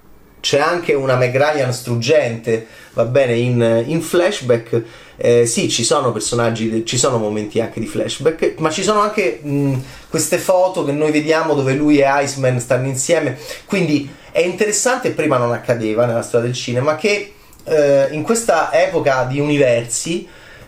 c'è 0.43 0.59
anche 0.59 0.93
una 0.93 1.15
Meg 1.15 1.37
Ryan 1.37 1.73
struggente, 1.73 2.67
va 2.95 3.05
bene, 3.05 3.37
in, 3.37 3.85
in 3.87 4.03
flashback. 4.03 4.83
Eh, 5.17 5.47
sì, 5.47 5.71
ci 5.71 5.85
sono 5.85 6.11
personaggi, 6.11 6.85
ci 6.85 6.99
sono 6.99 7.19
momenti 7.19 7.61
anche 7.61 7.79
di 7.79 7.87
flashback, 7.87 8.55
ma 8.59 8.69
ci 8.69 8.83
sono 8.83 8.99
anche 8.99 9.39
mh, 9.41 9.75
queste 10.09 10.39
foto 10.39 10.85
che 10.85 10.91
noi 10.91 11.13
vediamo 11.13 11.55
dove 11.55 11.75
lui 11.75 12.01
e 12.01 12.07
Iceman 12.25 12.59
stanno 12.59 12.89
insieme. 12.89 13.39
Quindi 13.67 14.11
è 14.33 14.41
interessante, 14.41 15.13
prima 15.13 15.37
non 15.37 15.53
accadeva 15.53 16.07
nella 16.07 16.23
storia 16.23 16.47
del 16.47 16.57
cinema, 16.57 16.97
che 16.97 17.35
eh, 17.63 18.09
in 18.11 18.23
questa 18.23 18.73
epoca 18.73 19.23
di 19.23 19.39
universi 19.39 20.27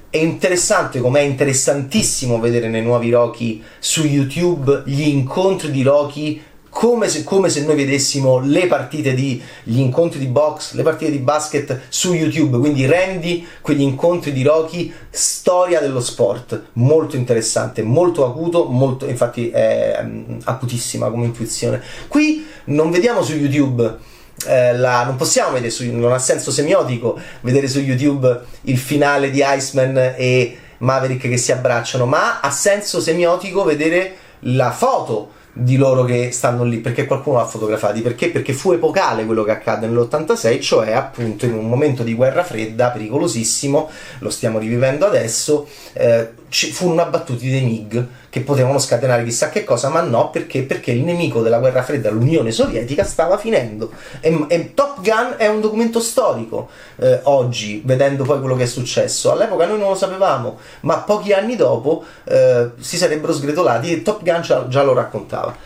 è 0.08 0.18
interessante 0.18 1.00
come 1.00 1.18
è 1.18 1.22
interessantissimo 1.24 2.38
vedere 2.38 2.68
nei 2.68 2.82
nuovi 2.82 3.10
Rocky 3.10 3.60
su 3.80 4.04
YouTube 4.04 4.84
gli 4.86 5.08
incontri 5.08 5.72
di 5.72 5.82
Rocky 5.82 6.40
come 6.74 7.08
se, 7.08 7.22
come 7.22 7.50
se, 7.50 7.62
noi 7.62 7.76
vedessimo 7.76 8.40
le 8.40 8.66
partite 8.66 9.14
di 9.14 9.40
gli 9.62 9.78
incontri 9.78 10.18
di 10.18 10.26
box, 10.26 10.72
le 10.72 10.82
partite 10.82 11.12
di 11.12 11.18
basket 11.18 11.82
su 11.88 12.12
YouTube, 12.14 12.58
quindi 12.58 12.84
rendi 12.84 13.46
quegli 13.60 13.80
incontri 13.80 14.32
di 14.32 14.42
Rocky 14.42 14.92
storia 15.08 15.78
dello 15.78 16.00
sport, 16.00 16.70
molto 16.72 17.14
interessante, 17.14 17.84
molto 17.84 18.26
acuto, 18.26 18.64
molto, 18.64 19.06
infatti 19.06 19.50
è 19.50 20.00
um, 20.02 20.40
acutissima 20.42 21.10
come 21.10 21.26
intuizione. 21.26 21.80
Qui 22.08 22.44
non 22.64 22.90
vediamo 22.90 23.22
su 23.22 23.36
YouTube 23.36 23.98
eh, 24.44 24.76
la, 24.76 25.04
non 25.04 25.14
possiamo 25.14 25.52
vedere 25.52 25.70
su, 25.70 25.88
non 25.88 26.12
ha 26.12 26.18
senso 26.18 26.50
semiotico 26.50 27.16
vedere 27.42 27.68
su 27.68 27.78
YouTube 27.78 28.40
il 28.62 28.78
finale 28.78 29.30
di 29.30 29.44
Iceman 29.46 30.14
e 30.16 30.58
Maverick 30.78 31.28
che 31.28 31.36
si 31.36 31.52
abbracciano, 31.52 32.04
ma 32.04 32.40
ha 32.40 32.50
senso 32.50 33.00
semiotico 33.00 33.62
vedere 33.62 34.16
la 34.40 34.72
foto 34.72 35.42
di 35.56 35.76
loro 35.76 36.02
che 36.02 36.32
stanno 36.32 36.64
lì 36.64 36.78
perché 36.78 37.06
qualcuno 37.06 37.38
l'ha 37.38 37.46
fotografati 37.46 38.00
perché? 38.00 38.30
perché 38.30 38.52
fu 38.52 38.72
epocale 38.72 39.24
quello 39.24 39.44
che 39.44 39.52
accade 39.52 39.86
nell'86 39.86 40.60
cioè 40.60 40.92
appunto 40.92 41.46
in 41.46 41.54
un 41.54 41.68
momento 41.68 42.02
di 42.02 42.12
guerra 42.12 42.42
fredda 42.42 42.90
pericolosissimo 42.90 43.88
lo 44.18 44.30
stiamo 44.30 44.58
rivivendo 44.58 45.06
adesso 45.06 45.68
eh, 45.92 46.28
ci 46.54 46.70
furono 46.70 47.02
abbattuti 47.02 47.50
dei 47.50 47.62
MiG 47.62 48.06
che 48.30 48.40
potevano 48.42 48.78
scatenare 48.78 49.24
chissà 49.24 49.48
che 49.48 49.64
cosa 49.64 49.88
ma 49.88 50.02
no 50.02 50.30
perché? 50.30 50.62
perché 50.62 50.92
il 50.92 51.02
nemico 51.02 51.42
della 51.42 51.58
guerra 51.58 51.82
fredda 51.82 52.10
l'Unione 52.10 52.52
Sovietica 52.52 53.02
stava 53.02 53.38
finendo 53.38 53.90
e, 54.20 54.46
e 54.48 54.72
Top 54.72 55.00
Gun 55.00 55.34
è 55.36 55.48
un 55.48 55.60
documento 55.60 55.98
storico 55.98 56.68
eh, 56.96 57.18
oggi 57.24 57.82
vedendo 57.84 58.22
poi 58.22 58.38
quello 58.38 58.54
che 58.54 58.62
è 58.62 58.66
successo 58.66 59.32
all'epoca 59.32 59.66
noi 59.66 59.80
non 59.80 59.88
lo 59.88 59.96
sapevamo 59.96 60.58
ma 60.82 60.98
pochi 60.98 61.32
anni 61.32 61.56
dopo 61.56 62.04
eh, 62.22 62.70
si 62.78 62.96
sarebbero 62.98 63.32
sgretolati 63.32 63.92
e 63.92 64.02
Top 64.02 64.22
Gun 64.22 64.42
già, 64.42 64.68
già 64.68 64.82
lo 64.84 64.92
raccontava. 64.92 65.56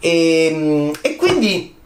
E, 0.00 0.92
e 1.00 1.16
quindi 1.16 1.76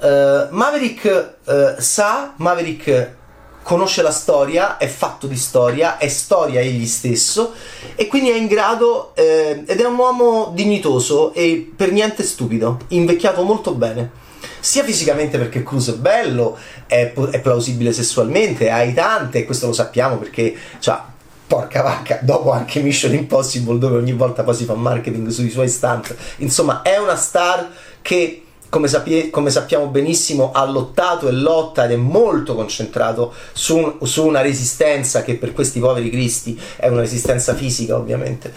uh, 0.00 0.06
Maverick 0.50 1.36
uh, 1.44 1.52
sa, 1.78 2.34
Maverick 2.36 3.16
conosce 3.64 4.02
la 4.02 4.12
storia, 4.12 4.76
è 4.76 4.86
fatto 4.86 5.26
di 5.26 5.36
storia, 5.36 5.96
è 5.96 6.06
storia 6.08 6.60
egli 6.60 6.86
stesso 6.86 7.54
e 7.96 8.06
quindi 8.06 8.30
è 8.30 8.36
in 8.36 8.46
grado 8.46 9.12
eh, 9.14 9.64
ed 9.66 9.80
è 9.80 9.84
un 9.86 9.96
uomo 9.96 10.52
dignitoso 10.54 11.32
e 11.32 11.72
per 11.74 11.90
niente 11.90 12.22
stupido, 12.22 12.78
invecchiato 12.88 13.42
molto 13.42 13.72
bene. 13.72 14.22
Sia 14.60 14.84
fisicamente 14.84 15.38
perché 15.38 15.62
Cruz 15.62 15.90
è 15.90 15.94
bello, 15.94 16.56
è, 16.86 17.12
è 17.12 17.40
plausibile 17.40 17.92
sessualmente, 17.92 18.70
ha 18.70 18.86
tante, 18.92 19.38
e 19.38 19.44
questo 19.44 19.66
lo 19.66 19.72
sappiamo 19.72 20.16
perché 20.18 20.54
cioè, 20.78 20.98
porca 21.46 21.80
vacca, 21.80 22.18
dopo 22.20 22.52
anche 22.52 22.80
Mission 22.80 23.14
Impossible 23.14 23.78
dove 23.78 23.96
ogni 23.96 24.12
volta 24.12 24.42
poi 24.42 24.54
si 24.54 24.64
fa 24.64 24.74
marketing 24.74 25.28
sui 25.28 25.48
suoi 25.48 25.68
stunt, 25.68 26.14
insomma 26.38 26.82
è 26.82 26.98
una 26.98 27.16
star 27.16 27.70
che 28.02 28.43
come, 28.74 28.88
sapie, 28.88 29.30
come, 29.30 29.50
sappiamo 29.50 29.86
benissimo, 29.86 30.50
ha 30.50 30.64
lottato 30.64 31.28
e 31.28 31.30
lotta 31.30 31.84
ed 31.84 31.92
è 31.92 31.96
molto 31.96 32.56
concentrato 32.56 33.32
su, 33.52 33.76
un, 33.76 34.04
su, 34.04 34.26
una 34.26 34.40
resistenza 34.40 35.22
che 35.22 35.36
per 35.36 35.52
questi 35.52 35.78
poveri 35.78 36.10
cristi 36.10 36.60
è 36.74 36.88
una 36.88 37.02
resistenza 37.02 37.54
fisica 37.54 37.94
ovviamente 37.94 38.52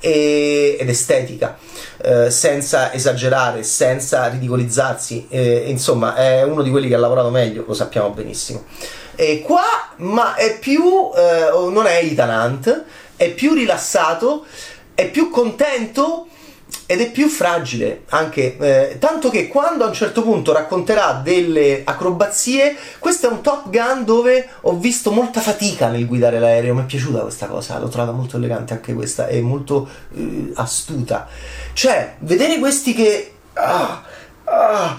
e, 0.00 0.76
ed 0.76 0.88
estetica, 0.88 1.56
eh, 2.02 2.32
senza 2.32 2.92
esagerare, 2.92 3.62
senza 3.62 4.26
ridicolizzarsi, 4.26 5.28
eh, 5.28 5.66
insomma 5.68 6.16
è 6.16 6.42
uno 6.42 6.62
di 6.62 6.70
quelli 6.70 6.88
che 6.88 6.96
ha 6.96 6.98
lavorato 6.98 7.30
meglio, 7.30 7.62
lo 7.64 7.74
sappiamo 7.74 8.10
benissimo. 8.10 8.64
E 9.14 9.40
qua, 9.40 9.62
ma 9.98 10.34
è 10.34 10.58
più, 10.58 11.10
eh, 11.14 11.70
non 11.70 11.86
è 11.86 11.98
Ethan 12.02 12.28
Hunt, 12.28 12.84
è 13.14 13.30
più 13.30 13.54
rilassato, 13.54 14.46
è 14.96 15.08
più 15.08 15.30
contento 15.30 16.26
ed 16.86 17.00
è 17.00 17.10
più 17.10 17.28
fragile 17.28 18.02
anche 18.08 18.56
eh, 18.58 18.98
tanto 18.98 19.30
che 19.30 19.48
quando 19.48 19.84
a 19.84 19.88
un 19.88 19.92
certo 19.92 20.22
punto 20.22 20.52
racconterà 20.52 21.20
delle 21.22 21.82
acrobazie 21.84 22.76
questo 22.98 23.28
è 23.28 23.30
un 23.30 23.42
Top 23.42 23.70
Gun 23.70 24.04
dove 24.04 24.48
ho 24.62 24.76
visto 24.76 25.10
molta 25.10 25.40
fatica 25.40 25.88
nel 25.88 26.06
guidare 26.06 26.38
l'aereo. 26.38 26.74
Mi 26.74 26.82
è 26.82 26.84
piaciuta 26.84 27.20
questa 27.20 27.46
cosa 27.46 27.78
l'ho 27.78 27.88
trovata 27.88 28.12
molto 28.12 28.36
elegante 28.36 28.72
anche 28.72 28.94
questa 28.94 29.26
è 29.26 29.40
molto 29.40 29.88
eh, 30.14 30.50
astuta. 30.54 31.28
Cioè 31.72 32.16
vedere 32.18 32.58
questi 32.58 32.92
che 32.92 33.32
ah, 33.54 34.02
ah, 34.44 34.98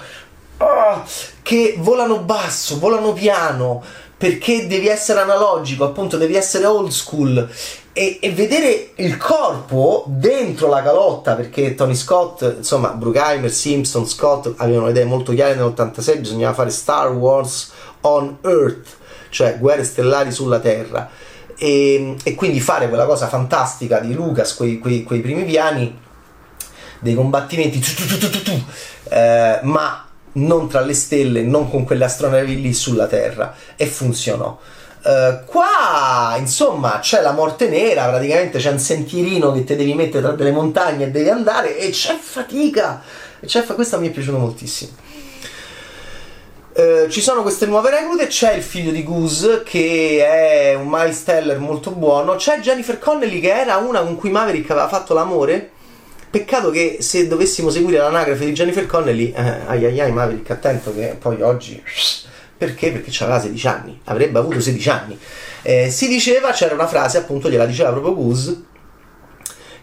ah, 0.58 1.04
che 1.42 1.76
volano 1.78 2.20
basso 2.20 2.80
volano 2.80 3.14
piano 3.14 3.84
perché 4.18 4.68
devi 4.68 4.88
essere 4.88 5.20
analogico, 5.20 5.84
appunto 5.84 6.16
devi 6.16 6.36
essere 6.36 6.68
old 6.68 6.92
school 6.92 7.50
e, 7.94 8.20
e, 8.22 8.32
vedere 8.32 8.92
il 8.96 9.18
corpo 9.18 10.06
dentro 10.08 10.68
la 10.68 10.82
calotta 10.82 11.36
perché 11.36 11.76
Tony 11.76 11.96
Scott, 11.96 12.56
insomma 12.58 12.90
Bruckheimer, 12.90 13.52
Simpson, 13.52 14.08
Scott 14.08 14.54
avevano 14.58 14.90
idee 14.90 15.06
molto 15.06 15.34
chiare 15.34 15.56
nell'86 15.56 16.20
bisognava 16.20 16.54
fare 16.54 16.70
Star 16.70 17.12
Wars 17.12 17.72
on 18.02 18.38
Earth 18.44 18.98
cioè 19.30 19.58
guerre 19.58 19.84
stellari 19.84 20.32
sulla 20.32 20.60
Terra 20.60 21.10
e, 21.58 22.16
e 22.24 22.36
quindi 22.36 22.60
fare 22.60 22.88
quella 22.88 23.06
cosa 23.06 23.28
fantastica 23.28 24.00
di 24.00 24.14
Lucas, 24.14 24.56
quei, 24.56 24.80
quei, 24.80 25.04
quei 25.04 25.20
primi 25.22 25.44
piani 25.44 26.00
dei 27.00 27.14
combattimenti 27.14 27.80
tu, 27.80 28.18
tu, 28.18 28.42
tu, 28.42 28.64
eh, 29.10 29.60
ma 29.64 30.06
non 30.34 30.70
tra 30.70 30.82
le 30.82 30.94
stelle, 30.94 31.42
non 31.44 31.70
con 31.70 31.84
quelle 31.84 32.06
astronavi 32.06 32.62
lì 32.62 32.74
sulla 32.74 33.08
Terra 33.08 33.56
e 33.76 33.86
funzionò. 33.86 34.58
Uh, 35.04 35.46
qua 35.46 36.36
insomma 36.38 37.00
c'è 37.00 37.22
la 37.22 37.32
morte 37.32 37.68
nera, 37.70 38.08
praticamente 38.08 38.60
c'è 38.60 38.70
un 38.70 38.78
sentierino 38.78 39.52
che 39.52 39.64
ti 39.64 39.76
devi 39.76 39.96
mettere 39.96 40.22
tra 40.22 40.34
delle 40.34 40.52
montagne 40.52 41.06
e 41.06 41.10
devi 41.10 41.30
andare 41.30 41.78
e 41.78 41.90
c'è 41.90 42.16
fatica. 42.16 43.02
E 43.40 43.48
c'è 43.48 43.64
fa- 43.64 43.74
questo 43.74 44.00
mi 44.00 44.10
è 44.10 44.12
piaciuto 44.12 44.38
moltissimo. 44.38 44.92
Uh, 46.74 47.10
ci 47.10 47.22
sono 47.22 47.42
queste 47.42 47.66
nuove 47.66 47.90
reclute, 47.90 48.28
c'è 48.28 48.54
il 48.54 48.64
figlio 48.64 48.92
di 48.92 49.04
Goose 49.04 49.64
che 49.64 50.26
è 50.26 50.74
un 50.76 50.88
Miles 50.88 51.24
Teller 51.24 51.60
molto 51.60 51.92
buono, 51.92 52.36
c'è 52.36 52.60
Jennifer 52.60 52.98
Connelly 52.98 53.40
che 53.40 53.54
era 53.54 53.78
una 53.78 54.02
con 54.02 54.16
cui 54.16 54.30
Maverick 54.30 54.70
aveva 54.70 54.88
fatto 54.88 55.14
l'amore 55.14 55.72
Peccato 56.32 56.70
che 56.70 57.00
se 57.02 57.28
dovessimo 57.28 57.70
seguire 57.70 57.98
l'anagrafe 57.98 58.46
di 58.46 58.54
Jennifer 58.54 58.86
Connelly, 58.86 59.34
eh, 59.36 59.42
ai 59.66 59.84
ai 59.84 60.00
ai 60.00 60.12
Maverick, 60.14 60.50
attento 60.50 60.96
che 60.96 61.18
poi 61.20 61.42
oggi... 61.42 61.84
Perché? 62.62 62.92
Perché 62.92 63.24
aveva 63.24 63.40
16 63.40 63.68
anni, 63.68 64.00
avrebbe 64.04 64.38
avuto 64.38 64.60
16 64.60 64.90
anni. 64.92 65.18
Eh, 65.64 65.90
si 65.90 66.08
diceva, 66.08 66.52
c'era 66.52 66.76
una 66.76 66.86
frase, 66.86 67.18
appunto, 67.18 67.50
gliela 67.50 67.66
diceva 67.66 67.90
proprio 67.90 68.14
Goose, 68.14 68.64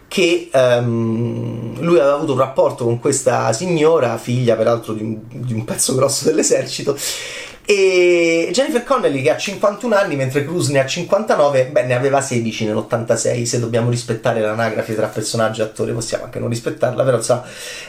che 0.07 0.49
um, 0.53 1.77
lui 1.81 1.99
aveva 1.99 2.13
avuto 2.13 2.31
un 2.31 2.37
rapporto 2.37 2.85
con 2.85 3.01
questa 3.01 3.51
signora, 3.51 4.17
figlia 4.17 4.55
peraltro 4.55 4.93
di 4.93 5.03
un, 5.03 5.19
di 5.27 5.51
un 5.51 5.65
pezzo 5.65 5.93
grosso 5.93 6.23
dell'esercito, 6.23 6.97
e 7.69 8.49
Jennifer 8.51 8.83
Connelly 8.83 9.21
che 9.21 9.29
ha 9.29 9.37
51 9.37 9.95
anni 9.95 10.15
mentre 10.15 10.43
Cruz 10.43 10.69
ne 10.69 10.79
ha 10.79 10.87
59, 10.87 11.67
beh 11.67 11.83
ne 11.83 11.93
aveva 11.93 12.19
16 12.19 12.65
nell'86, 12.65 13.43
se 13.43 13.59
dobbiamo 13.59 13.91
rispettare 13.91 14.41
l'anagrafe 14.41 14.95
tra 14.95 15.05
personaggio 15.05 15.61
e 15.61 15.65
attore 15.65 15.93
possiamo 15.93 16.23
anche 16.23 16.39
non 16.39 16.49
rispettarla, 16.49 17.03
però 17.03 17.21
sa. 17.21 17.43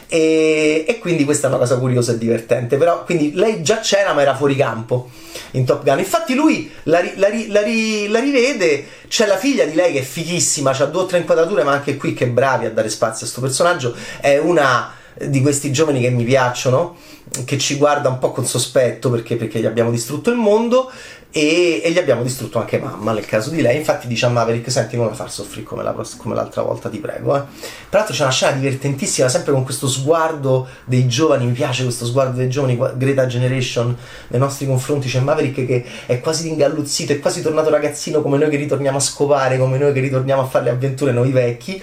E, 0.07 0.85
e, 0.87 0.99
quindi 0.99 1.25
questa 1.25 1.47
è 1.47 1.49
una 1.49 1.59
cosa 1.59 1.79
curiosa 1.79 2.13
e 2.13 2.19
divertente, 2.19 2.77
però 2.77 3.05
quindi 3.05 3.33
lei 3.33 3.63
già 3.63 3.79
c'era 3.79 4.13
ma 4.13 4.21
era 4.21 4.37
fuori 4.37 4.55
campo 4.55 5.09
in 5.53 5.65
Top 5.65 5.83
Gun, 5.83 5.99
infatti 5.99 6.35
lui 6.35 6.71
la, 6.83 7.01
la, 7.17 7.29
la, 7.49 7.61
la 7.61 8.21
rivede, 8.21 8.85
c'è 9.09 9.25
la 9.25 9.39
figlia 9.39 9.65
di 9.65 9.73
lei 9.73 9.95
che 9.95 10.01
è 10.01 10.03
fighissima, 10.03 10.77
ha 10.77 10.85
due 10.85 11.05
o 11.05 11.07
tre 11.07 11.17
inquadrature 11.17 11.63
ma 11.63 11.73
anche 11.73 11.97
qui 11.97 12.13
che 12.13 12.27
bravi 12.27 12.67
a 12.67 12.71
dare 12.71 12.91
spazio 12.91 13.25
a 13.25 13.31
questo 13.31 13.41
personaggio, 13.41 13.97
è 14.21 14.37
una 14.37 14.99
di 15.19 15.41
questi 15.41 15.73
giovani 15.73 16.01
che 16.01 16.11
mi 16.11 16.25
piacciono 16.25 16.97
che 17.45 17.59
ci 17.59 17.77
guarda 17.77 18.09
un 18.09 18.19
po' 18.19 18.33
con 18.33 18.45
sospetto 18.45 19.11
perché, 19.11 19.37
perché 19.37 19.61
gli 19.61 19.67
abbiamo 19.67 19.91
distrutto 19.91 20.31
il 20.31 20.37
mondo 20.37 20.91
e, 21.33 21.81
e, 21.85 21.93
gli 21.93 21.99
abbiamo 21.99 22.25
distrutto 22.25 22.59
anche 22.59 22.79
mamma 22.79 23.13
nel 23.13 23.25
caso 23.25 23.51
di 23.51 23.63
lei. 23.63 23.77
Infatti 23.77 24.09
dice 24.09 24.27
a 24.27 24.31
Maverick: 24.31 24.71
Senti, 24.71 24.97
la 24.97 25.13
far 25.13 25.31
soffrire 25.31 25.65
come, 25.65 25.83
la, 25.85 25.95
come 26.17 26.35
l'altra 26.35 26.63
volta, 26.63 26.89
ti 26.89 26.99
prego. 26.99 27.37
Eh. 27.37 27.43
Peraltro 27.89 28.15
c'è 28.15 28.23
una 28.23 28.33
scena 28.33 28.53
divertentissima, 28.53 29.29
sempre 29.29 29.53
con 29.53 29.63
questo 29.63 29.87
sguardo 29.87 30.67
dei 30.85 31.07
giovani. 31.07 31.47
Mi 31.47 31.53
piace 31.53 31.85
questo 31.85 32.05
sguardo 32.05 32.37
dei 32.37 32.49
giovani, 32.49 32.77
Greta 32.97 33.27
Generation 33.27 33.97
nei 34.29 34.41
nostri 34.41 34.67
confronti. 34.67 35.09
C'è 35.09 35.21
Maverick 35.21 35.65
che 35.67 35.85
è 36.07 36.21
quasi 36.21 36.49
ringalluzzito, 36.49 37.13
è 37.13 37.21
quasi 37.21 37.43
tornato 37.43 37.71
ragazzino 37.71 38.23
come 38.23 38.37
noi 38.37 38.51
che 38.51 38.57
ritorniamo 38.57 38.97
a 38.97 39.01
scopare, 39.01 39.57
come 39.57 39.79
noi 39.79 39.93
che 39.93 40.01
ritorniamo 40.01 40.43
a 40.43 40.47
fare 40.47 40.65
le 40.65 40.71
avventure 40.71 41.13
noi 41.13 41.31
vecchi. 41.31 41.81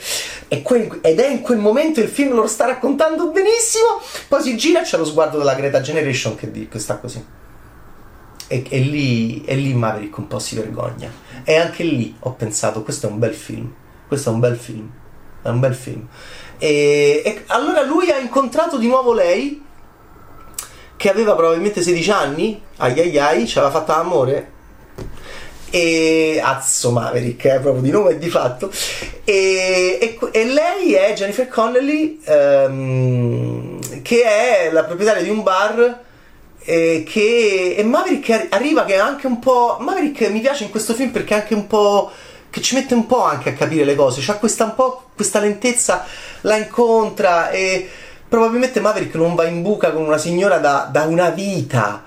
Que- 0.61 0.99
ed 1.01 1.19
è 1.19 1.29
in 1.29 1.41
quel 1.41 1.57
momento 1.57 2.01
il 2.01 2.09
film 2.09 2.33
lo 2.33 2.47
sta 2.47 2.65
raccontando 2.65 3.31
benissimo. 3.31 4.01
Poi 4.27 4.41
si 4.41 4.57
gira 4.57 4.81
e 4.81 4.83
c'è 4.83 4.97
lo 4.97 5.05
sguardo 5.05 5.37
della 5.37 5.55
Greta 5.55 5.79
Generation 5.79 6.35
che, 6.35 6.67
che 6.69 6.79
sta 6.79 6.97
così 6.97 7.45
e, 8.47 8.63
e, 8.67 8.79
lì, 8.79 9.43
e 9.45 9.55
lì 9.55 9.73
Maverick 9.73 10.17
un 10.17 10.27
po' 10.27 10.39
si 10.39 10.55
vergogna. 10.55 11.11
E 11.43 11.55
anche 11.55 11.83
lì 11.83 12.15
ho 12.19 12.31
pensato, 12.31 12.83
questo 12.83 13.07
è 13.07 13.11
un 13.11 13.19
bel 13.19 13.33
film, 13.33 13.73
questo 14.07 14.29
è 14.29 14.33
un 14.33 14.39
bel 14.39 14.57
film, 14.57 14.89
è 15.41 15.49
un 15.49 15.59
bel 15.59 15.75
film. 15.75 16.07
E, 16.57 17.21
e 17.23 17.43
allora 17.47 17.83
lui 17.83 18.09
ha 18.09 18.17
incontrato 18.17 18.77
di 18.77 18.87
nuovo 18.87 19.13
lei, 19.13 19.63
che 20.95 21.09
aveva 21.09 21.35
probabilmente 21.35 21.81
16 21.81 22.11
anni, 22.11 22.61
ai 22.77 22.99
ai 22.99 23.17
ai, 23.19 23.47
ci 23.47 23.59
aveva 23.59 23.73
fatto 23.73 23.91
l'amore, 23.91 24.55
e 25.69 26.39
Azzo 26.41 26.91
Maverick 26.91 27.43
eh, 27.45 27.59
proprio 27.59 27.81
di 27.81 27.91
nome 27.91 28.11
e 28.11 28.17
di 28.17 28.29
fatto. 28.29 28.71
E, 29.23 29.97
e, 30.01 30.17
e 30.31 30.45
lei 30.45 30.93
è 30.93 31.13
Jennifer 31.13 31.47
Connelly 31.47 32.21
um, 32.25 34.01
che 34.01 34.23
è 34.23 34.69
la 34.71 34.85
proprietaria 34.85 35.21
di 35.21 35.29
un 35.29 35.43
bar 35.43 36.05
eh, 36.69 37.05
che 37.07 37.75
e 37.77 37.83
Maverick 37.83 38.47
arriva 38.49 38.83
che 38.83 38.95
è 38.95 38.97
anche 38.97 39.25
un 39.25 39.39
po' 39.39 39.77
Maverick 39.79 40.29
mi 40.29 40.41
piace 40.41 40.65
in 40.65 40.69
questo 40.69 40.93
film 40.93 41.11
perché 41.11 41.33
è 41.33 41.39
anche 41.39 41.53
un 41.53 41.65
po' 41.65 42.11
che 42.49 42.59
ci 42.59 42.75
mette 42.75 42.93
un 42.93 43.05
po' 43.05 43.23
anche 43.23 43.51
a 43.51 43.53
capire 43.53 43.85
le 43.85 43.95
cose 43.95 44.19
c'ha 44.21 44.35
questa 44.35 44.65
un 44.65 44.75
po' 44.75 45.05
questa 45.15 45.39
lentezza 45.39 46.03
la 46.41 46.57
incontra 46.57 47.49
e 47.51 47.87
probabilmente 48.27 48.81
Maverick 48.81 49.15
non 49.15 49.33
va 49.33 49.45
in 49.45 49.61
buca 49.61 49.91
con 49.91 50.03
una 50.03 50.17
signora 50.17 50.57
da, 50.57 50.89
da 50.91 51.03
una 51.03 51.29
vita 51.29 52.03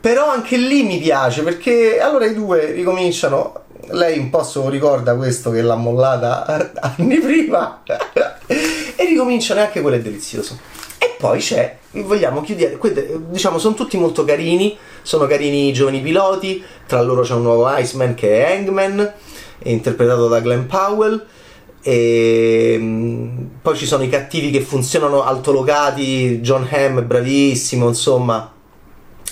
però 0.00 0.30
anche 0.30 0.56
lì 0.56 0.84
mi 0.84 0.98
piace 0.98 1.42
perché 1.42 1.98
allora 1.98 2.26
i 2.26 2.34
due 2.34 2.70
ricominciano 2.70 3.64
lei 3.90 4.18
un 4.18 4.30
po' 4.30 4.44
se 4.44 4.58
lo 4.60 4.68
ricorda 4.68 5.16
questo 5.16 5.50
che 5.50 5.62
l'ha 5.62 5.74
mollata 5.74 6.44
anni 6.80 7.18
prima 7.18 7.82
e 8.46 9.04
ricominciano 9.04 9.60
e 9.60 9.64
anche 9.64 9.80
quello 9.80 9.96
è 9.96 10.00
delizioso. 10.00 10.58
E 10.98 11.16
poi 11.18 11.38
c'è, 11.40 11.77
vogliamo 11.92 12.42
chiudere, 12.42 12.78
diciamo 13.30 13.58
sono 13.58 13.74
tutti 13.74 13.96
molto 13.96 14.24
carini, 14.24 14.76
sono 15.02 15.26
carini 15.26 15.68
i 15.68 15.72
giovani 15.72 16.00
piloti, 16.00 16.62
tra 16.86 17.02
loro 17.02 17.22
c'è 17.22 17.34
un 17.34 17.42
nuovo 17.42 17.68
Iceman 17.68 18.14
che 18.14 18.44
è 18.44 18.56
Hangman, 18.56 19.12
interpretato 19.64 20.28
da 20.28 20.40
Glenn 20.40 20.66
Powell. 20.66 21.26
E 21.80 22.76
mm, 22.78 23.44
poi 23.62 23.76
ci 23.76 23.86
sono 23.86 24.02
i 24.02 24.08
cattivi 24.08 24.50
che 24.50 24.60
funzionano 24.60 25.22
altolocati, 25.22 26.40
John 26.40 26.68
Hamm 26.70 27.06
bravissimo, 27.06 27.86
insomma 27.86 28.52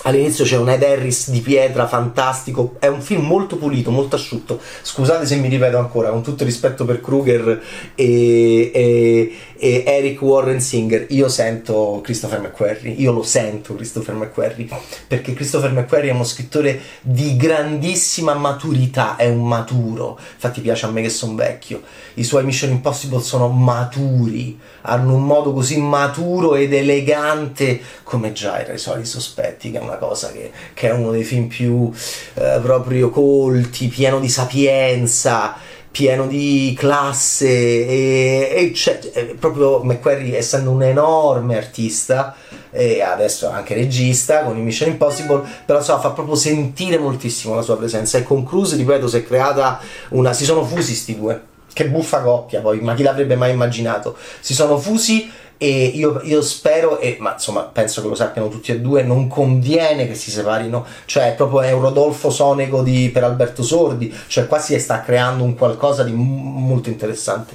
All'inizio 0.06 0.44
c'è 0.44 0.56
un 0.56 0.68
Ed 0.68 0.84
Harris 0.84 1.30
di 1.30 1.40
pietra 1.40 1.88
fantastico, 1.88 2.76
è 2.78 2.86
un 2.86 3.00
film 3.00 3.26
molto 3.26 3.56
pulito, 3.56 3.90
molto 3.90 4.14
asciutto. 4.14 4.60
Scusate 4.82 5.26
se 5.26 5.34
mi 5.34 5.48
ripeto 5.48 5.78
ancora, 5.78 6.10
con 6.10 6.22
tutto 6.22 6.44
rispetto 6.44 6.84
per 6.84 7.00
Kruger 7.00 7.60
e, 7.96 8.70
e, 8.72 9.36
e 9.58 9.82
Eric 9.84 10.22
Warren 10.22 10.60
Singer, 10.60 11.06
io 11.08 11.28
sento 11.28 12.00
Christopher 12.04 12.38
McQuarrie, 12.40 12.92
io 12.92 13.10
lo 13.10 13.24
sento 13.24 13.74
Christopher 13.74 14.14
McQuarrie, 14.14 14.68
perché 15.08 15.34
Christopher 15.34 15.72
McQuarrie 15.72 16.10
è 16.10 16.14
uno 16.14 16.22
scrittore 16.22 16.80
di 17.00 17.36
grandissima 17.36 18.34
maturità, 18.34 19.16
è 19.16 19.28
un 19.28 19.44
maturo, 19.48 20.20
infatti 20.34 20.60
piace 20.60 20.86
a 20.86 20.90
me 20.90 21.02
che 21.02 21.10
sono 21.10 21.34
vecchio. 21.34 21.82
I 22.14 22.22
suoi 22.22 22.44
Mission 22.44 22.70
Impossible 22.70 23.20
sono 23.20 23.48
maturi, 23.48 24.56
hanno 24.82 25.14
un 25.14 25.24
modo 25.24 25.52
così 25.52 25.80
maturo 25.80 26.54
ed 26.54 26.72
elegante 26.72 27.80
come 28.04 28.30
già 28.30 28.60
era 28.60 28.72
i 28.72 28.78
soliti 28.78 29.08
sospetti, 29.08 29.72
che 29.72 29.78
è 29.78 29.82
una 29.82 29.95
cosa 29.96 30.32
che, 30.32 30.50
che 30.74 30.88
è 30.88 30.92
uno 30.92 31.10
dei 31.10 31.24
film 31.24 31.46
più 31.46 31.90
eh, 32.34 32.58
proprio 32.62 33.10
colti, 33.10 33.88
pieno 33.88 34.18
di 34.20 34.28
sapienza 34.28 35.56
pieno 35.96 36.26
di 36.26 36.74
classe 36.76 37.48
e, 37.48 38.52
e 38.54 38.70
c'è, 38.72 38.98
proprio 39.38 39.82
McQuarrie 39.82 40.36
essendo 40.36 40.70
un 40.70 40.82
enorme 40.82 41.56
artista 41.56 42.36
e 42.70 43.00
adesso 43.00 43.48
anche 43.48 43.72
regista 43.72 44.42
con 44.42 44.58
i 44.58 44.60
Mission 44.60 44.90
Impossible 44.90 45.42
però 45.64 45.80
so, 45.80 45.98
fa 45.98 46.10
proprio 46.10 46.34
sentire 46.34 46.98
moltissimo 46.98 47.54
la 47.54 47.62
sua 47.62 47.78
presenza. 47.78 48.18
E 48.18 48.24
con 48.24 48.44
Cruise 48.44 48.76
ripeto 48.76 49.08
si 49.08 49.16
è 49.16 49.24
creata 49.24 49.80
una 50.10 50.34
si 50.34 50.44
sono 50.44 50.66
fusi 50.66 50.94
sti 50.94 51.16
due 51.16 51.40
che 51.76 51.88
buffa 51.88 52.22
coppia 52.22 52.62
poi 52.62 52.80
ma 52.80 52.94
chi 52.94 53.02
l'avrebbe 53.02 53.36
mai 53.36 53.50
immaginato 53.50 54.16
si 54.40 54.54
sono 54.54 54.78
fusi 54.78 55.30
e 55.58 55.84
io, 55.94 56.20
io, 56.22 56.42
spero, 56.42 56.98
e, 56.98 57.16
ma 57.18 57.32
insomma 57.32 57.62
penso 57.62 58.02
che 58.02 58.08
lo 58.08 58.14
sappiano 58.14 58.48
tutti 58.48 58.72
e 58.72 58.80
due, 58.80 59.02
non 59.02 59.26
conviene 59.26 60.06
che 60.06 60.14
si 60.14 60.30
separino, 60.30 60.84
cioè 61.06 61.32
proprio 61.34 61.62
è 61.62 61.72
un 61.72 61.80
Rodolfo 61.80 62.28
Sonego 62.28 62.82
di, 62.82 63.08
per 63.10 63.24
Alberto 63.24 63.62
Sordi, 63.62 64.14
cioè 64.26 64.46
qua 64.46 64.58
si 64.58 64.78
sta 64.78 65.00
creando 65.00 65.44
un 65.44 65.54
qualcosa 65.54 66.02
di 66.02 66.12
m- 66.12 66.66
molto 66.66 66.90
interessante. 66.90 67.54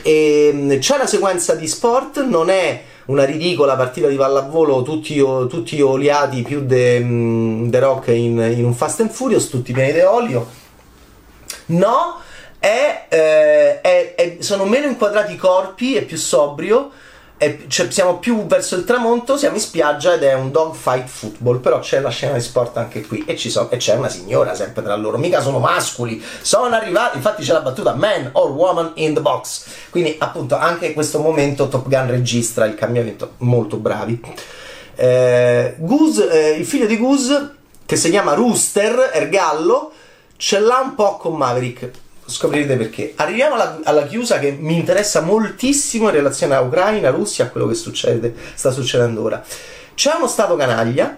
E, 0.00 0.50
ehm, 0.54 0.78
c'è 0.78 0.96
la 0.96 1.06
sequenza 1.06 1.54
di 1.54 1.66
sport, 1.68 2.24
non 2.24 2.48
è 2.48 2.82
una 3.06 3.24
ridicola 3.24 3.76
partita 3.76 4.08
di 4.08 4.16
pallavolo, 4.16 4.80
tutti, 4.80 5.16
tutti 5.16 5.80
oliati 5.82 6.40
più 6.40 6.64
de 6.64 7.68
Rock 7.78 8.08
in, 8.08 8.38
in, 8.56 8.64
un 8.64 8.72
Fast 8.72 9.00
and 9.00 9.10
Furious, 9.10 9.50
tutti 9.50 9.72
pieni 9.72 9.92
di 9.92 10.00
olio. 10.00 10.62
No, 11.66 12.20
è, 12.64 13.06
eh, 13.10 13.80
è, 13.82 14.14
è, 14.14 14.36
sono 14.38 14.64
meno 14.64 14.86
inquadrati 14.86 15.34
i 15.34 15.36
corpi, 15.36 15.96
è 15.96 16.02
più 16.02 16.16
sobrio 16.16 16.90
è, 17.36 17.66
cioè, 17.66 17.90
siamo 17.90 18.18
più 18.18 18.46
verso 18.46 18.74
il 18.76 18.84
tramonto, 18.84 19.36
siamo 19.36 19.56
in 19.56 19.60
spiaggia 19.60 20.14
ed 20.14 20.22
è 20.22 20.32
un 20.32 20.50
dogfight 20.50 21.06
football, 21.06 21.60
però 21.60 21.80
c'è 21.80 22.00
la 22.00 22.08
scena 22.08 22.32
di 22.34 22.40
sport 22.40 22.76
anche 22.78 23.04
qui 23.06 23.24
e, 23.26 23.36
so, 23.36 23.68
e, 23.70 23.76
c'è 23.76 23.96
una 23.96 24.08
signora 24.08 24.54
sempre 24.54 24.82
tra 24.82 24.96
loro, 24.96 25.18
mica 25.18 25.42
sono 25.42 25.58
mascoli, 25.58 26.22
sono 26.40 26.74
arrivati, 26.74 27.16
infatti 27.16 27.42
c'è 27.42 27.52
la 27.52 27.60
battuta 27.60 27.94
man 27.94 28.30
or 28.32 28.50
woman 28.52 28.92
in 28.94 29.12
the 29.12 29.20
box, 29.20 29.64
quindi 29.90 30.16
appunto 30.18 30.56
anche 30.56 30.86
in 30.86 30.94
questo 30.94 31.18
momento 31.18 31.68
Top 31.68 31.86
Gun 31.86 32.08
registra 32.08 32.64
il 32.64 32.74
cambiamento, 32.74 33.32
molto 33.38 33.76
bravi. 33.76 34.20
Eh, 34.94 35.74
Goose, 35.78 36.30
eh, 36.30 36.56
il 36.56 36.64
figlio 36.64 36.86
di 36.86 36.96
Goose, 36.96 37.54
che 37.84 37.96
si 37.96 38.08
chiama 38.10 38.32
Rooster, 38.32 39.10
Ergallo, 39.12 39.92
ce 40.36 40.60
l'ha 40.60 40.78
un 40.78 40.94
po' 40.94 41.16
con 41.16 41.34
Maverick 41.34 42.02
scoprirete 42.26 42.76
perché. 42.76 43.12
Arriviamo 43.16 43.54
alla, 43.54 43.80
alla, 43.84 44.06
chiusa 44.06 44.38
che 44.38 44.52
mi 44.52 44.76
interessa 44.76 45.20
moltissimo 45.20 46.08
in 46.08 46.14
relazione 46.14 46.54
a 46.54 46.60
Ucraina, 46.60 47.10
Russia, 47.10 47.44
a 47.44 47.48
quello 47.48 47.66
che 47.66 47.74
succede, 47.74 48.34
sta 48.54 48.70
succedendo 48.70 49.22
ora. 49.22 49.42
C'è 49.94 50.12
uno 50.16 50.26
Stato 50.26 50.56
canaglia 50.56 51.16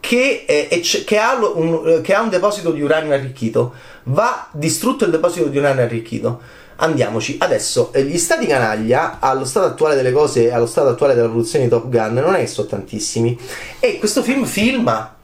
che, 0.00 0.44
è, 0.46 0.80
che, 1.04 1.18
ha 1.18 1.34
un, 1.34 2.00
che 2.02 2.14
ha 2.14 2.20
un 2.20 2.28
deposito 2.28 2.72
di 2.72 2.82
uranio 2.82 3.12
arricchito. 3.12 3.74
Va 4.04 4.48
distrutto 4.52 5.04
il 5.04 5.10
deposito 5.10 5.46
di 5.46 5.58
uranio 5.58 5.82
arricchito. 5.82 6.40
Andiamoci, 6.76 7.36
adesso 7.38 7.92
eh, 7.92 8.04
gli 8.04 8.16
stati 8.16 8.46
canaglia 8.46 9.18
allo 9.20 9.44
stato 9.44 9.66
attuale 9.66 9.94
delle 9.94 10.12
cose, 10.12 10.50
allo 10.50 10.66
stato 10.66 10.88
attuale 10.88 11.14
della 11.14 11.28
produzione 11.28 11.64
di 11.64 11.70
Top 11.70 11.88
Gun, 11.88 12.14
non 12.14 12.34
è 12.34 12.38
che 12.40 12.46
sono 12.46 12.66
tantissimi. 12.66 13.38
E 13.78 13.98
questo 13.98 14.22
film 14.22 14.46
filma 14.46 15.14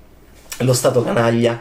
lo 0.58 0.72
stato 0.72 1.02
canaglia 1.02 1.58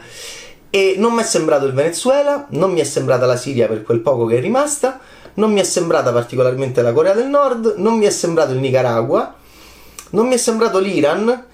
e 0.76 0.96
non 0.98 1.14
mi 1.14 1.22
è 1.22 1.24
sembrato 1.24 1.66
il 1.66 1.72
Venezuela, 1.72 2.48
non 2.50 2.74
mi 2.74 2.82
è 2.82 2.84
sembrata 2.84 3.26
la 3.26 3.38
Siria 3.38 3.66
per 3.66 3.82
quel 3.82 4.02
poco 4.02 4.26
che 4.26 4.40
è 4.40 4.42
rimasta, 4.42 5.00
non 5.36 5.54
mi 5.54 5.62
è 5.62 5.64
sembrata 5.64 6.12
particolarmente 6.12 6.82
la 6.82 6.92
Corea 6.92 7.14
del 7.14 7.28
Nord, 7.30 7.76
non 7.78 7.98
mi 7.98 8.04
è 8.04 8.10
sembrato 8.10 8.52
il 8.52 8.60
Nicaragua, 8.60 9.36
non 10.10 10.28
mi 10.28 10.34
è 10.34 10.38
sembrato 10.38 10.80
l'Iran, 10.80 11.46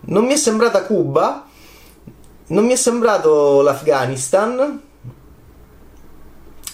non 0.00 0.24
mi 0.24 0.32
è 0.32 0.36
sembrata 0.36 0.82
Cuba, 0.82 1.46
non 2.48 2.64
mi 2.64 2.72
è 2.72 2.76
sembrato 2.76 3.62
l'Afghanistan, 3.62 4.80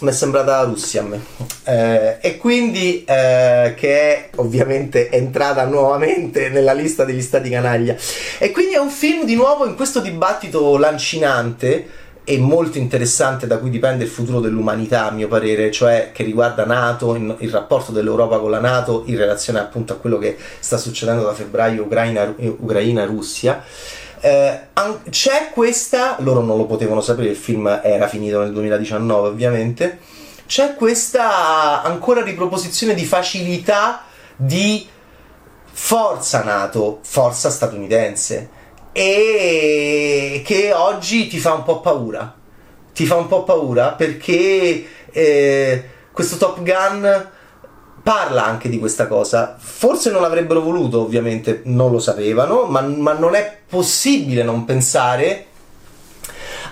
mi 0.03 0.09
è 0.09 0.13
sembrata 0.13 0.61
Russia 0.63 1.01
a 1.01 1.05
me. 1.05 1.21
Eh, 1.63 2.17
e 2.21 2.37
quindi 2.37 3.03
eh, 3.05 3.73
che 3.75 3.99
è 3.99 4.29
ovviamente 4.35 5.09
entrata 5.09 5.65
nuovamente 5.65 6.49
nella 6.49 6.73
lista 6.73 7.05
degli 7.05 7.21
stati 7.21 7.49
canaglia. 7.49 7.95
E 8.37 8.51
quindi 8.51 8.75
è 8.75 8.79
un 8.79 8.89
film 8.89 9.25
di 9.25 9.35
nuovo 9.35 9.65
in 9.65 9.75
questo 9.75 10.01
dibattito 10.01 10.77
lancinante 10.77 12.01
e 12.25 12.37
molto 12.37 12.77
interessante 12.77 13.47
da 13.47 13.57
cui 13.57 13.69
dipende 13.69 14.03
il 14.03 14.09
futuro 14.09 14.39
dell'umanità 14.39 15.07
a 15.07 15.11
mio 15.11 15.27
parere, 15.27 15.71
cioè 15.71 16.11
che 16.13 16.23
riguarda 16.23 16.65
NATO, 16.65 17.15
il 17.15 17.49
rapporto 17.49 17.91
dell'Europa 17.91 18.39
con 18.39 18.51
la 18.51 18.59
NATO 18.59 19.03
in 19.07 19.17
relazione 19.17 19.59
appunto 19.59 19.93
a 19.93 19.95
quello 19.97 20.17
che 20.17 20.37
sta 20.59 20.77
succedendo 20.77 21.23
da 21.23 21.33
febbraio 21.33 21.83
Ucraina-Russia. 21.83 23.63
Eh, 24.25 24.59
c'è 25.09 25.49
questa, 25.51 26.15
loro 26.19 26.39
non 26.39 26.55
lo 26.55 26.65
potevano 26.65 27.01
sapere, 27.01 27.27
il 27.27 27.35
film 27.35 27.81
era 27.83 28.07
finito 28.07 28.39
nel 28.39 28.53
2019 28.53 29.27
ovviamente, 29.27 29.99
c'è 30.45 30.75
questa 30.75 31.83
ancora 31.83 32.23
riproposizione 32.23 32.93
di 32.93 33.03
facilità 33.03 34.03
di 34.37 34.87
forza 35.69 36.41
NATO, 36.41 36.99
forza 37.01 37.49
statunitense, 37.49 38.49
e 38.93 40.41
che 40.45 40.71
oggi 40.71 41.27
ti 41.27 41.39
fa 41.39 41.55
un 41.55 41.63
po' 41.63 41.81
paura. 41.81 42.33
Ti 42.93 43.05
fa 43.05 43.15
un 43.15 43.27
po' 43.27 43.43
paura 43.43 43.91
perché 43.91 44.87
eh, 45.11 45.89
questo 46.13 46.37
Top 46.37 46.61
Gun 46.61 47.29
parla 48.03 48.45
anche 48.45 48.69
di 48.69 48.77
questa 48.77 49.07
cosa. 49.07 49.55
Forse 49.57 50.11
non 50.11 50.21
l'avrebbero 50.21 50.61
voluto, 50.61 51.01
ovviamente 51.01 51.61
non 51.65 51.89
lo 51.89 51.99
sapevano, 51.99 52.65
ma, 52.65 52.81
ma 52.81 53.13
non 53.13 53.33
è 53.33 53.57
possibile 53.67 54.43
non 54.43 54.65
pensare 54.65 55.45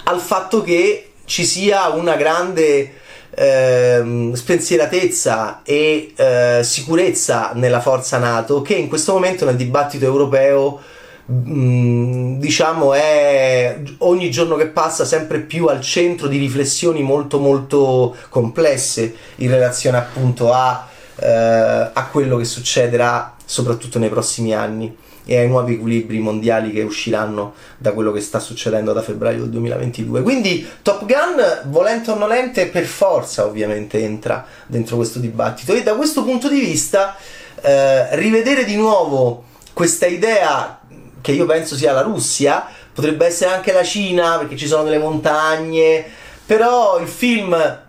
al 0.03 0.19
fatto 0.19 0.61
che 0.61 1.13
ci 1.25 1.45
sia 1.45 1.87
una 1.89 2.15
grande 2.15 2.99
eh, 3.33 4.31
spensieratezza 4.33 5.61
e 5.63 6.11
eh, 6.15 6.59
sicurezza 6.63 7.51
nella 7.53 7.79
forza 7.79 8.17
NATO 8.17 8.61
che 8.61 8.73
in 8.73 8.89
questo 8.89 9.13
momento 9.13 9.45
nel 9.45 9.55
dibattito 9.55 10.03
europeo 10.03 10.81
diciamo 11.23 12.93
è 12.93 13.79
ogni 13.99 14.29
giorno 14.29 14.57
che 14.57 14.67
passa 14.67 15.05
sempre 15.05 15.39
più 15.39 15.67
al 15.67 15.79
centro 15.79 16.27
di 16.27 16.37
riflessioni 16.37 17.01
molto 17.03 17.39
molto 17.39 18.13
complesse 18.27 19.15
in 19.35 19.49
relazione 19.49 19.97
appunto 19.97 20.51
a 20.51 20.89
eh, 21.21 21.91
a 21.93 22.07
quello 22.11 22.37
che 22.37 22.45
succederà 22.45 23.35
soprattutto 23.45 23.99
nei 23.99 24.09
prossimi 24.09 24.55
anni 24.55 24.95
e 25.25 25.37
ai 25.37 25.47
nuovi 25.47 25.75
equilibri 25.75 26.19
mondiali 26.19 26.71
che 26.71 26.81
usciranno 26.81 27.53
da 27.77 27.91
quello 27.93 28.11
che 28.11 28.21
sta 28.21 28.39
succedendo 28.39 28.91
da 28.91 29.01
febbraio 29.01 29.41
del 29.41 29.49
2022. 29.49 30.23
Quindi 30.23 30.67
Top 30.81 31.05
Gun, 31.05 31.69
volente 31.69 32.11
o 32.11 32.15
nolente, 32.15 32.67
per 32.67 32.85
forza 32.85 33.45
ovviamente 33.45 33.99
entra 33.99 34.45
dentro 34.65 34.95
questo 34.95 35.19
dibattito 35.19 35.73
e 35.73 35.83
da 35.83 35.93
questo 35.95 36.23
punto 36.23 36.49
di 36.49 36.59
vista 36.59 37.15
eh, 37.61 38.15
rivedere 38.15 38.65
di 38.65 38.75
nuovo 38.75 39.43
questa 39.73 40.07
idea 40.07 40.79
che 41.21 41.31
io 41.33 41.45
penso 41.45 41.75
sia 41.75 41.91
la 41.93 42.01
Russia, 42.01 42.65
potrebbe 42.91 43.27
essere 43.27 43.51
anche 43.51 43.71
la 43.71 43.83
Cina 43.83 44.39
perché 44.39 44.57
ci 44.57 44.65
sono 44.65 44.83
delle 44.83 44.97
montagne, 44.97 46.03
però 46.45 46.99
il 46.99 47.07
film 47.07 47.79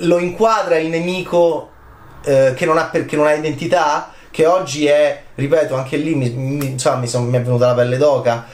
lo 0.00 0.18
inquadra 0.18 0.78
il 0.78 0.88
nemico 0.88 1.70
eh, 2.26 2.54
che, 2.56 2.66
non 2.66 2.76
ha, 2.76 2.90
che 2.90 3.16
non 3.16 3.26
ha 3.26 3.34
identità, 3.34 4.12
che 4.32 4.46
oggi 4.46 4.86
è, 4.86 5.22
ripeto, 5.36 5.76
anche 5.76 5.96
lì 5.96 6.14
mi, 6.16 6.28
mi, 6.30 6.66
insomma, 6.72 6.96
mi, 6.96 7.06
son, 7.06 7.26
mi 7.26 7.36
è 7.36 7.40
venuta 7.40 7.66
la 7.68 7.74
pelle 7.74 7.96
d'oca. 7.96 8.46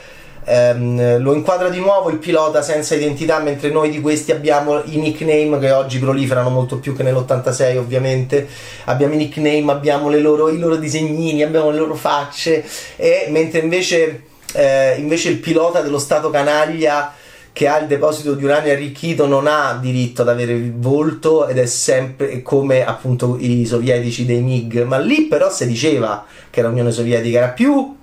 ehm, 0.44 1.18
lo 1.22 1.32
inquadra 1.34 1.70
di 1.70 1.78
nuovo 1.78 2.10
il 2.10 2.18
pilota 2.18 2.60
senza 2.60 2.94
identità, 2.94 3.38
mentre 3.38 3.70
noi 3.70 3.88
di 3.88 4.00
questi 4.00 4.30
abbiamo 4.30 4.82
i 4.84 4.98
nickname 4.98 5.58
che 5.58 5.70
oggi 5.70 5.98
proliferano 5.98 6.50
molto 6.50 6.78
più 6.78 6.94
che 6.94 7.02
nell'86 7.02 7.78
ovviamente, 7.78 8.46
abbiamo 8.84 9.14
i 9.14 9.16
nickname, 9.16 9.72
abbiamo 9.72 10.10
loro, 10.10 10.50
i 10.50 10.58
loro 10.58 10.76
disegnini, 10.76 11.42
abbiamo 11.42 11.70
le 11.70 11.78
loro 11.78 11.94
facce, 11.94 12.64
e 12.96 13.26
mentre 13.30 13.60
invece, 13.60 14.24
eh, 14.52 14.96
invece 14.98 15.30
il 15.30 15.38
pilota 15.38 15.80
dello 15.80 15.98
Stato 15.98 16.28
canaglia 16.28 17.14
che 17.52 17.68
ha 17.68 17.78
il 17.78 17.86
deposito 17.86 18.34
di 18.34 18.44
uranio 18.44 18.72
arricchito 18.72 19.26
non 19.26 19.46
ha 19.46 19.78
diritto 19.80 20.22
ad 20.22 20.28
avere 20.28 20.52
il 20.52 20.72
volto 20.74 21.46
ed 21.46 21.58
è 21.58 21.66
sempre 21.66 22.42
come 22.42 22.84
appunto 22.84 23.36
i 23.38 23.66
sovietici 23.66 24.24
dei 24.24 24.40
MiG, 24.40 24.82
ma 24.84 24.98
lì 24.98 25.22
però 25.26 25.50
si 25.50 25.66
diceva 25.66 26.24
che 26.48 26.62
l'Unione 26.62 26.90
Sovietica 26.90 27.38
era 27.38 27.48
più 27.48 27.96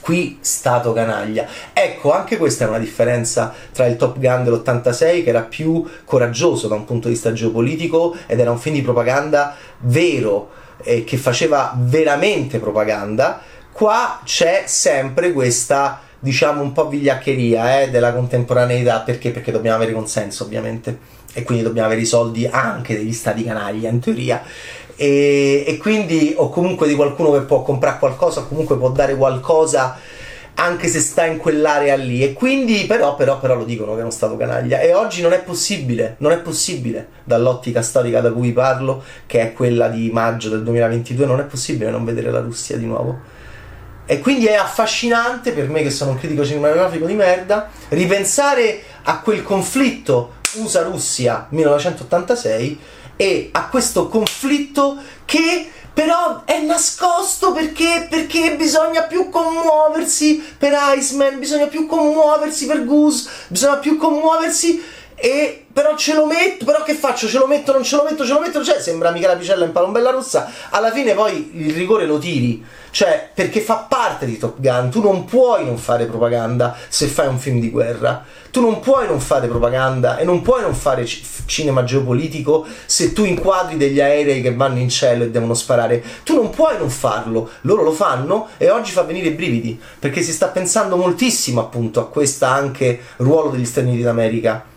qui 0.00 0.38
stato 0.40 0.92
canaglia. 0.92 1.46
Ecco, 1.72 2.12
anche 2.12 2.36
questa 2.36 2.66
è 2.66 2.68
una 2.68 2.78
differenza 2.78 3.54
tra 3.72 3.86
il 3.86 3.96
Top 3.96 4.18
Gun 4.18 4.44
dell'86 4.44 5.24
che 5.24 5.28
era 5.30 5.40
più 5.40 5.82
coraggioso 6.04 6.68
da 6.68 6.74
un 6.74 6.84
punto 6.84 7.08
di 7.08 7.14
vista 7.14 7.32
geopolitico 7.32 8.14
ed 8.26 8.38
era 8.38 8.50
un 8.50 8.58
film 8.58 8.74
di 8.74 8.82
propaganda 8.82 9.56
vero 9.80 10.50
e 10.82 11.04
che 11.04 11.16
faceva 11.16 11.74
veramente 11.78 12.58
propaganda. 12.58 13.40
Qua 13.72 14.20
c'è 14.24 14.64
sempre 14.66 15.32
questa 15.32 16.00
diciamo 16.24 16.62
un 16.62 16.72
po' 16.72 16.88
vigliaccheria 16.88 17.82
eh, 17.82 17.90
della 17.90 18.12
contemporaneità. 18.14 19.00
Perché? 19.00 19.30
Perché 19.30 19.52
dobbiamo 19.52 19.76
avere 19.76 19.92
consenso 19.92 20.44
ovviamente. 20.44 20.98
E 21.34 21.42
quindi 21.42 21.62
dobbiamo 21.62 21.88
avere 21.88 22.00
i 22.00 22.06
soldi 22.06 22.46
anche 22.46 22.96
degli 22.96 23.12
stati 23.12 23.44
canaglia 23.44 23.90
in 23.90 24.00
teoria. 24.00 24.42
E, 24.96 25.64
e, 25.66 25.76
quindi 25.76 26.32
o 26.36 26.48
comunque 26.48 26.88
di 26.88 26.94
qualcuno 26.94 27.32
che 27.32 27.40
può 27.40 27.62
comprare 27.62 27.98
qualcosa 27.98 28.40
o 28.40 28.48
comunque 28.48 28.78
può 28.78 28.90
dare 28.90 29.16
qualcosa 29.16 29.98
anche 30.56 30.86
se 30.86 31.00
sta 31.00 31.26
in 31.26 31.36
quell'area 31.36 31.96
lì. 31.96 32.22
E 32.22 32.32
quindi 32.32 32.86
però, 32.86 33.16
però, 33.16 33.38
però 33.38 33.54
lo 33.54 33.64
dicono 33.64 33.92
che 33.92 33.98
è 33.98 34.02
uno 34.02 34.10
stato 34.10 34.36
canaglia. 34.38 34.80
E 34.80 34.94
oggi 34.94 35.20
non 35.20 35.34
è 35.34 35.42
possibile 35.42 36.14
non 36.18 36.32
è 36.32 36.38
possibile 36.38 37.08
dall'ottica 37.24 37.82
storica 37.82 38.20
da 38.22 38.32
cui 38.32 38.52
parlo 38.52 39.02
che 39.26 39.42
è 39.42 39.52
quella 39.52 39.88
di 39.88 40.08
maggio 40.10 40.48
del 40.48 40.62
2022 40.62 41.26
non 41.26 41.40
è 41.40 41.44
possibile 41.44 41.90
non 41.90 42.04
vedere 42.04 42.30
la 42.30 42.40
Russia 42.40 42.78
di 42.78 42.86
nuovo 42.86 43.33
e 44.06 44.20
quindi 44.20 44.46
è 44.46 44.54
affascinante 44.54 45.52
per 45.52 45.68
me 45.68 45.82
che 45.82 45.90
sono 45.90 46.12
un 46.12 46.18
critico 46.18 46.44
cinematografico 46.44 47.06
di 47.06 47.14
merda 47.14 47.70
ripensare 47.88 48.82
a 49.04 49.20
quel 49.20 49.42
conflitto 49.42 50.34
USA-Russia 50.56 51.46
1986 51.50 52.78
e 53.16 53.48
a 53.52 53.68
questo 53.68 54.08
conflitto 54.08 54.96
che 55.24 55.70
però 55.94 56.42
è 56.44 56.60
nascosto 56.60 57.52
perché, 57.52 58.08
perché 58.10 58.56
bisogna 58.56 59.02
più 59.02 59.28
commuoversi 59.28 60.42
per 60.58 60.76
Iceman, 60.96 61.38
bisogna 61.38 61.66
più 61.66 61.86
commuoversi 61.86 62.66
per 62.66 62.84
Goose, 62.84 63.30
bisogna 63.46 63.76
più 63.76 63.96
commuoversi 63.96 64.82
e 65.14 65.66
però 65.72 65.96
ce 65.96 66.14
lo 66.14 66.26
metto, 66.26 66.64
però 66.64 66.82
che 66.84 66.94
faccio? 66.94 67.26
Ce 67.26 67.36
lo 67.36 67.48
metto, 67.48 67.72
non 67.72 67.82
ce 67.82 67.96
lo 67.96 68.04
metto, 68.08 68.24
ce 68.24 68.32
lo 68.32 68.40
metto, 68.40 68.62
cioè 68.64 68.80
sembra 68.80 69.10
mica 69.10 69.26
la 69.26 69.36
picella 69.36 69.64
in 69.64 69.72
palombella 69.72 70.10
rossa, 70.10 70.48
alla 70.70 70.92
fine 70.92 71.14
poi 71.14 71.50
il 71.54 71.74
rigore 71.74 72.06
lo 72.06 72.18
tiri, 72.18 72.64
cioè 72.90 73.30
perché 73.34 73.60
fa 73.60 73.86
parte 73.88 74.24
di 74.24 74.38
Top 74.38 74.60
Gun, 74.60 74.90
tu 74.90 75.02
non 75.02 75.24
puoi 75.24 75.64
non 75.64 75.76
fare 75.76 76.06
propaganda 76.06 76.76
se 76.88 77.06
fai 77.06 77.26
un 77.26 77.38
film 77.38 77.58
di 77.58 77.70
guerra, 77.70 78.24
tu 78.52 78.60
non 78.60 78.78
puoi 78.78 79.08
non 79.08 79.18
fare 79.18 79.48
propaganda 79.48 80.16
e 80.16 80.24
non 80.24 80.42
puoi 80.42 80.62
non 80.62 80.74
fare 80.74 81.02
c- 81.02 81.22
cinema 81.46 81.82
geopolitico 81.82 82.64
se 82.86 83.12
tu 83.12 83.24
inquadri 83.24 83.76
degli 83.76 84.00
aerei 84.00 84.42
che 84.42 84.54
vanno 84.54 84.78
in 84.78 84.88
cielo 84.88 85.24
e 85.24 85.30
devono 85.30 85.54
sparare, 85.54 86.04
tu 86.22 86.36
non 86.36 86.50
puoi 86.50 86.78
non 86.78 86.88
farlo, 86.88 87.50
loro 87.62 87.82
lo 87.82 87.92
fanno 87.92 88.46
e 88.58 88.70
oggi 88.70 88.92
fa 88.92 89.02
venire 89.02 89.26
i 89.26 89.32
brividi, 89.32 89.80
perché 89.98 90.22
si 90.22 90.32
sta 90.32 90.46
pensando 90.46 90.96
moltissimo 90.96 91.60
appunto 91.60 91.98
a 91.98 92.08
questo 92.08 92.44
anche 92.44 93.00
ruolo 93.16 93.50
degli 93.50 93.66
Stati 93.66 93.88
Uniti 93.88 94.02
d'America 94.02 94.72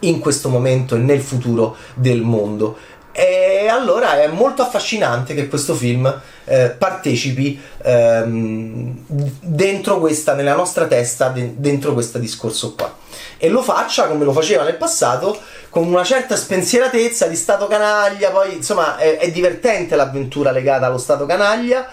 in 0.00 0.18
questo 0.18 0.48
momento 0.48 0.94
e 0.94 0.98
nel 0.98 1.20
futuro 1.20 1.76
del 1.94 2.22
mondo. 2.22 2.76
E 3.18 3.66
allora 3.68 4.20
è 4.20 4.26
molto 4.26 4.60
affascinante 4.60 5.32
che 5.34 5.48
questo 5.48 5.74
film 5.74 6.20
eh, 6.44 6.68
partecipi 6.68 7.58
ehm, 7.82 9.04
dentro 9.40 9.98
questa, 9.98 10.34
nella 10.34 10.54
nostra 10.54 10.86
testa, 10.86 11.30
de- 11.30 11.54
dentro 11.56 11.94
questo 11.94 12.18
discorso 12.18 12.74
qua. 12.74 12.94
E 13.38 13.48
lo 13.48 13.62
faccia 13.62 14.06
come 14.06 14.24
lo 14.24 14.32
faceva 14.32 14.64
nel 14.64 14.76
passato, 14.76 15.38
con 15.70 15.86
una 15.86 16.04
certa 16.04 16.36
spensieratezza 16.36 17.26
di 17.26 17.36
stato 17.36 17.66
canaglia, 17.66 18.30
poi 18.30 18.56
insomma 18.56 18.98
è, 18.98 19.16
è 19.16 19.30
divertente 19.30 19.96
l'avventura 19.96 20.50
legata 20.50 20.84
allo 20.84 20.98
stato 20.98 21.24
canaglia, 21.24 21.88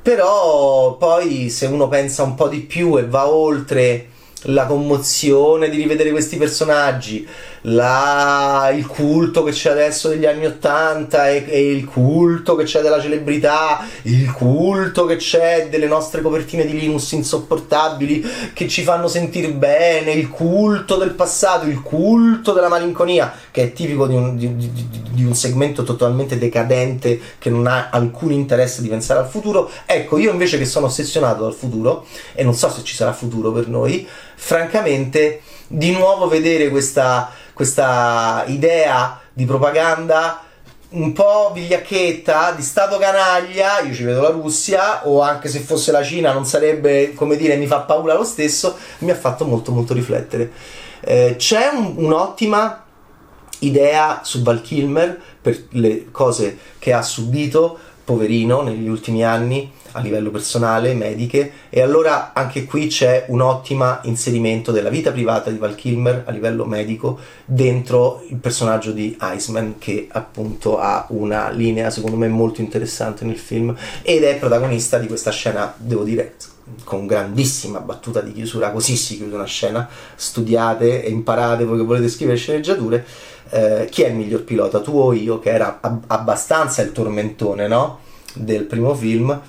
però 0.00 0.96
poi 0.96 1.50
se 1.50 1.66
uno 1.66 1.88
pensa 1.88 2.22
un 2.22 2.34
po' 2.34 2.48
di 2.48 2.60
più 2.60 2.96
e 2.96 3.06
va 3.06 3.28
oltre 3.28 4.08
la 4.42 4.66
commozione 4.66 5.68
di 5.68 5.76
rivedere 5.76 6.10
questi 6.10 6.36
personaggi, 6.36 7.26
la, 7.62 8.72
il 8.74 8.86
culto 8.86 9.42
che 9.44 9.52
c'è 9.52 9.70
adesso 9.70 10.08
degli 10.08 10.26
anni 10.26 10.46
Ottanta 10.46 11.28
e, 11.28 11.44
e, 11.46 11.70
il 11.70 11.84
culto 11.84 12.56
che 12.56 12.64
c'è 12.64 12.80
della 12.80 13.00
celebrità, 13.00 13.86
il 14.02 14.32
culto 14.32 15.04
che 15.04 15.16
c'è 15.16 15.68
delle 15.68 15.86
nostre 15.86 16.22
copertine 16.22 16.66
di 16.66 16.78
Linus 16.78 17.12
insopportabili 17.12 18.24
che 18.52 18.66
ci 18.66 18.82
fanno 18.82 19.06
sentire 19.06 19.50
bene, 19.52 20.12
il 20.12 20.28
culto 20.28 20.96
del 20.96 21.12
passato, 21.12 21.66
il 21.66 21.82
culto 21.82 22.52
della 22.52 22.68
malinconia, 22.68 23.32
che 23.50 23.62
è 23.62 23.72
tipico 23.72 24.06
di 24.06 24.14
un, 24.14 24.36
di, 24.36 24.56
di, 24.56 24.72
di 25.12 25.24
un 25.24 25.34
segmento 25.34 25.84
totalmente 25.84 26.38
decadente 26.38 27.20
che 27.38 27.50
non 27.50 27.66
ha 27.66 27.90
alcun 27.90 28.32
interesse 28.32 28.82
di 28.82 28.88
pensare 28.88 29.20
al 29.20 29.28
futuro. 29.28 29.70
Ecco, 29.86 30.18
io 30.18 30.32
invece 30.32 30.58
che 30.58 30.64
sono 30.64 30.86
ossessionato 30.86 31.44
dal 31.44 31.54
futuro 31.54 32.06
e 32.32 32.42
non 32.42 32.54
so 32.54 32.70
se 32.70 32.82
ci 32.82 32.96
sarà 32.96 33.12
futuro 33.12 33.52
per 33.52 33.68
noi, 33.68 34.06
francamente, 34.34 35.42
di 35.68 35.90
nuovo 35.92 36.28
vedere 36.28 36.68
questa, 36.68 37.30
questa 37.52 38.44
idea 38.46 39.20
di 39.32 39.44
propaganda 39.44 40.42
un 40.92 41.12
po' 41.12 41.52
vigliacchetta, 41.54 42.52
di 42.52 42.62
stato 42.62 42.98
canaglia, 42.98 43.80
io 43.80 43.94
ci 43.94 44.04
vedo 44.04 44.22
la 44.22 44.28
Russia, 44.28 45.06
o 45.06 45.20
anche 45.20 45.48
se 45.48 45.60
fosse 45.60 45.90
la 45.90 46.02
Cina 46.02 46.32
non 46.32 46.44
sarebbe, 46.44 47.14
come 47.14 47.36
dire, 47.36 47.56
mi 47.56 47.66
fa 47.66 47.80
paura 47.80 48.14
lo 48.14 48.24
stesso, 48.24 48.76
mi 48.98 49.10
ha 49.10 49.14
fatto 49.14 49.46
molto 49.46 49.72
molto 49.72 49.94
riflettere. 49.94 50.52
Eh, 51.00 51.36
c'è 51.38 51.70
un, 51.72 51.94
un'ottima 51.96 52.84
idea 53.60 54.20
su 54.22 54.42
Val 54.42 54.60
Kilmer 54.60 55.20
per 55.40 55.66
le 55.70 56.10
cose 56.10 56.58
che 56.78 56.92
ha 56.92 57.02
subito, 57.02 57.78
poverino, 58.04 58.60
negli 58.60 58.88
ultimi 58.88 59.24
anni, 59.24 59.72
a 59.92 60.00
livello 60.00 60.30
personale, 60.30 60.94
mediche, 60.94 61.52
e 61.68 61.80
allora 61.80 62.32
anche 62.32 62.64
qui 62.64 62.86
c'è 62.86 63.26
un 63.28 63.40
ottimo 63.40 63.98
inserimento 64.02 64.72
della 64.72 64.88
vita 64.88 65.12
privata 65.12 65.50
di 65.50 65.58
Val 65.58 65.74
Kilmer 65.74 66.24
a 66.26 66.30
livello 66.30 66.64
medico 66.64 67.18
dentro 67.44 68.24
il 68.28 68.36
personaggio 68.36 68.92
di 68.92 69.16
Iceman 69.20 69.76
che 69.78 70.08
appunto 70.10 70.78
ha 70.78 71.06
una 71.10 71.50
linea 71.50 71.90
secondo 71.90 72.16
me 72.16 72.28
molto 72.28 72.60
interessante 72.60 73.24
nel 73.24 73.38
film 73.38 73.74
ed 74.02 74.22
è 74.22 74.36
protagonista 74.36 74.98
di 74.98 75.06
questa 75.06 75.30
scena, 75.30 75.74
devo 75.76 76.04
dire, 76.04 76.34
con 76.84 77.06
grandissima 77.06 77.80
battuta 77.80 78.20
di 78.20 78.32
chiusura, 78.32 78.70
così 78.70 78.96
si 78.96 79.16
chiude 79.16 79.34
una 79.34 79.44
scena, 79.44 79.88
studiate 80.14 81.02
e 81.02 81.10
imparate 81.10 81.64
voi 81.64 81.78
che 81.78 81.84
volete 81.84 82.08
scrivere 82.08 82.38
sceneggiature, 82.38 83.04
eh, 83.50 83.88
chi 83.90 84.02
è 84.02 84.08
il 84.08 84.14
miglior 84.14 84.44
pilota, 84.44 84.80
tu 84.80 84.96
o 84.96 85.12
io, 85.12 85.38
che 85.38 85.50
era 85.50 85.78
ab- 85.80 86.04
abbastanza 86.06 86.82
il 86.82 86.92
tormentone, 86.92 87.66
no? 87.68 87.98
del 88.34 88.64
primo 88.64 88.94
film 88.94 89.40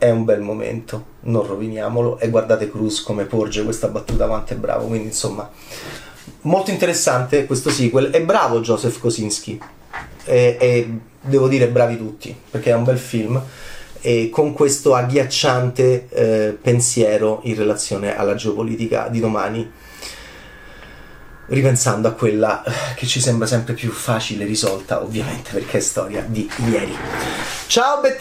è 0.00 0.08
un 0.08 0.24
bel 0.24 0.40
momento, 0.40 1.04
non 1.24 1.46
roviniamolo. 1.46 2.18
E 2.18 2.30
guardate 2.30 2.70
Cruz 2.70 3.02
come 3.02 3.24
porge 3.24 3.62
questa 3.62 3.88
battuta 3.88 4.26
quanto 4.26 4.54
è 4.54 4.56
bravo, 4.56 4.86
quindi 4.86 5.08
insomma 5.08 5.48
molto 6.42 6.70
interessante 6.70 7.44
questo 7.44 7.68
sequel. 7.68 8.08
E 8.14 8.22
bravo 8.22 8.60
Joseph 8.60 8.98
Kosinski. 8.98 9.60
E, 10.24 10.56
e 10.58 10.98
devo 11.20 11.48
dire 11.48 11.68
bravi 11.68 11.98
tutti 11.98 12.34
perché 12.50 12.70
è 12.70 12.74
un 12.74 12.84
bel 12.84 12.98
film. 12.98 13.40
E 14.00 14.30
con 14.32 14.54
questo 14.54 14.94
agghiacciante 14.94 16.08
eh, 16.08 16.58
pensiero 16.58 17.40
in 17.42 17.54
relazione 17.54 18.16
alla 18.16 18.34
geopolitica 18.34 19.08
di 19.08 19.20
domani 19.20 19.70
ripensando 21.48 22.08
a 22.08 22.12
quella 22.12 22.62
che 22.96 23.06
ci 23.06 23.20
sembra 23.20 23.46
sempre 23.46 23.74
più 23.74 23.90
facile 23.90 24.46
risolta 24.46 25.02
ovviamente 25.02 25.50
perché 25.52 25.76
è 25.76 25.80
storia 25.80 26.24
di 26.26 26.48
ieri. 26.70 26.96
Ciao 27.66 28.00
Bad 28.00 28.16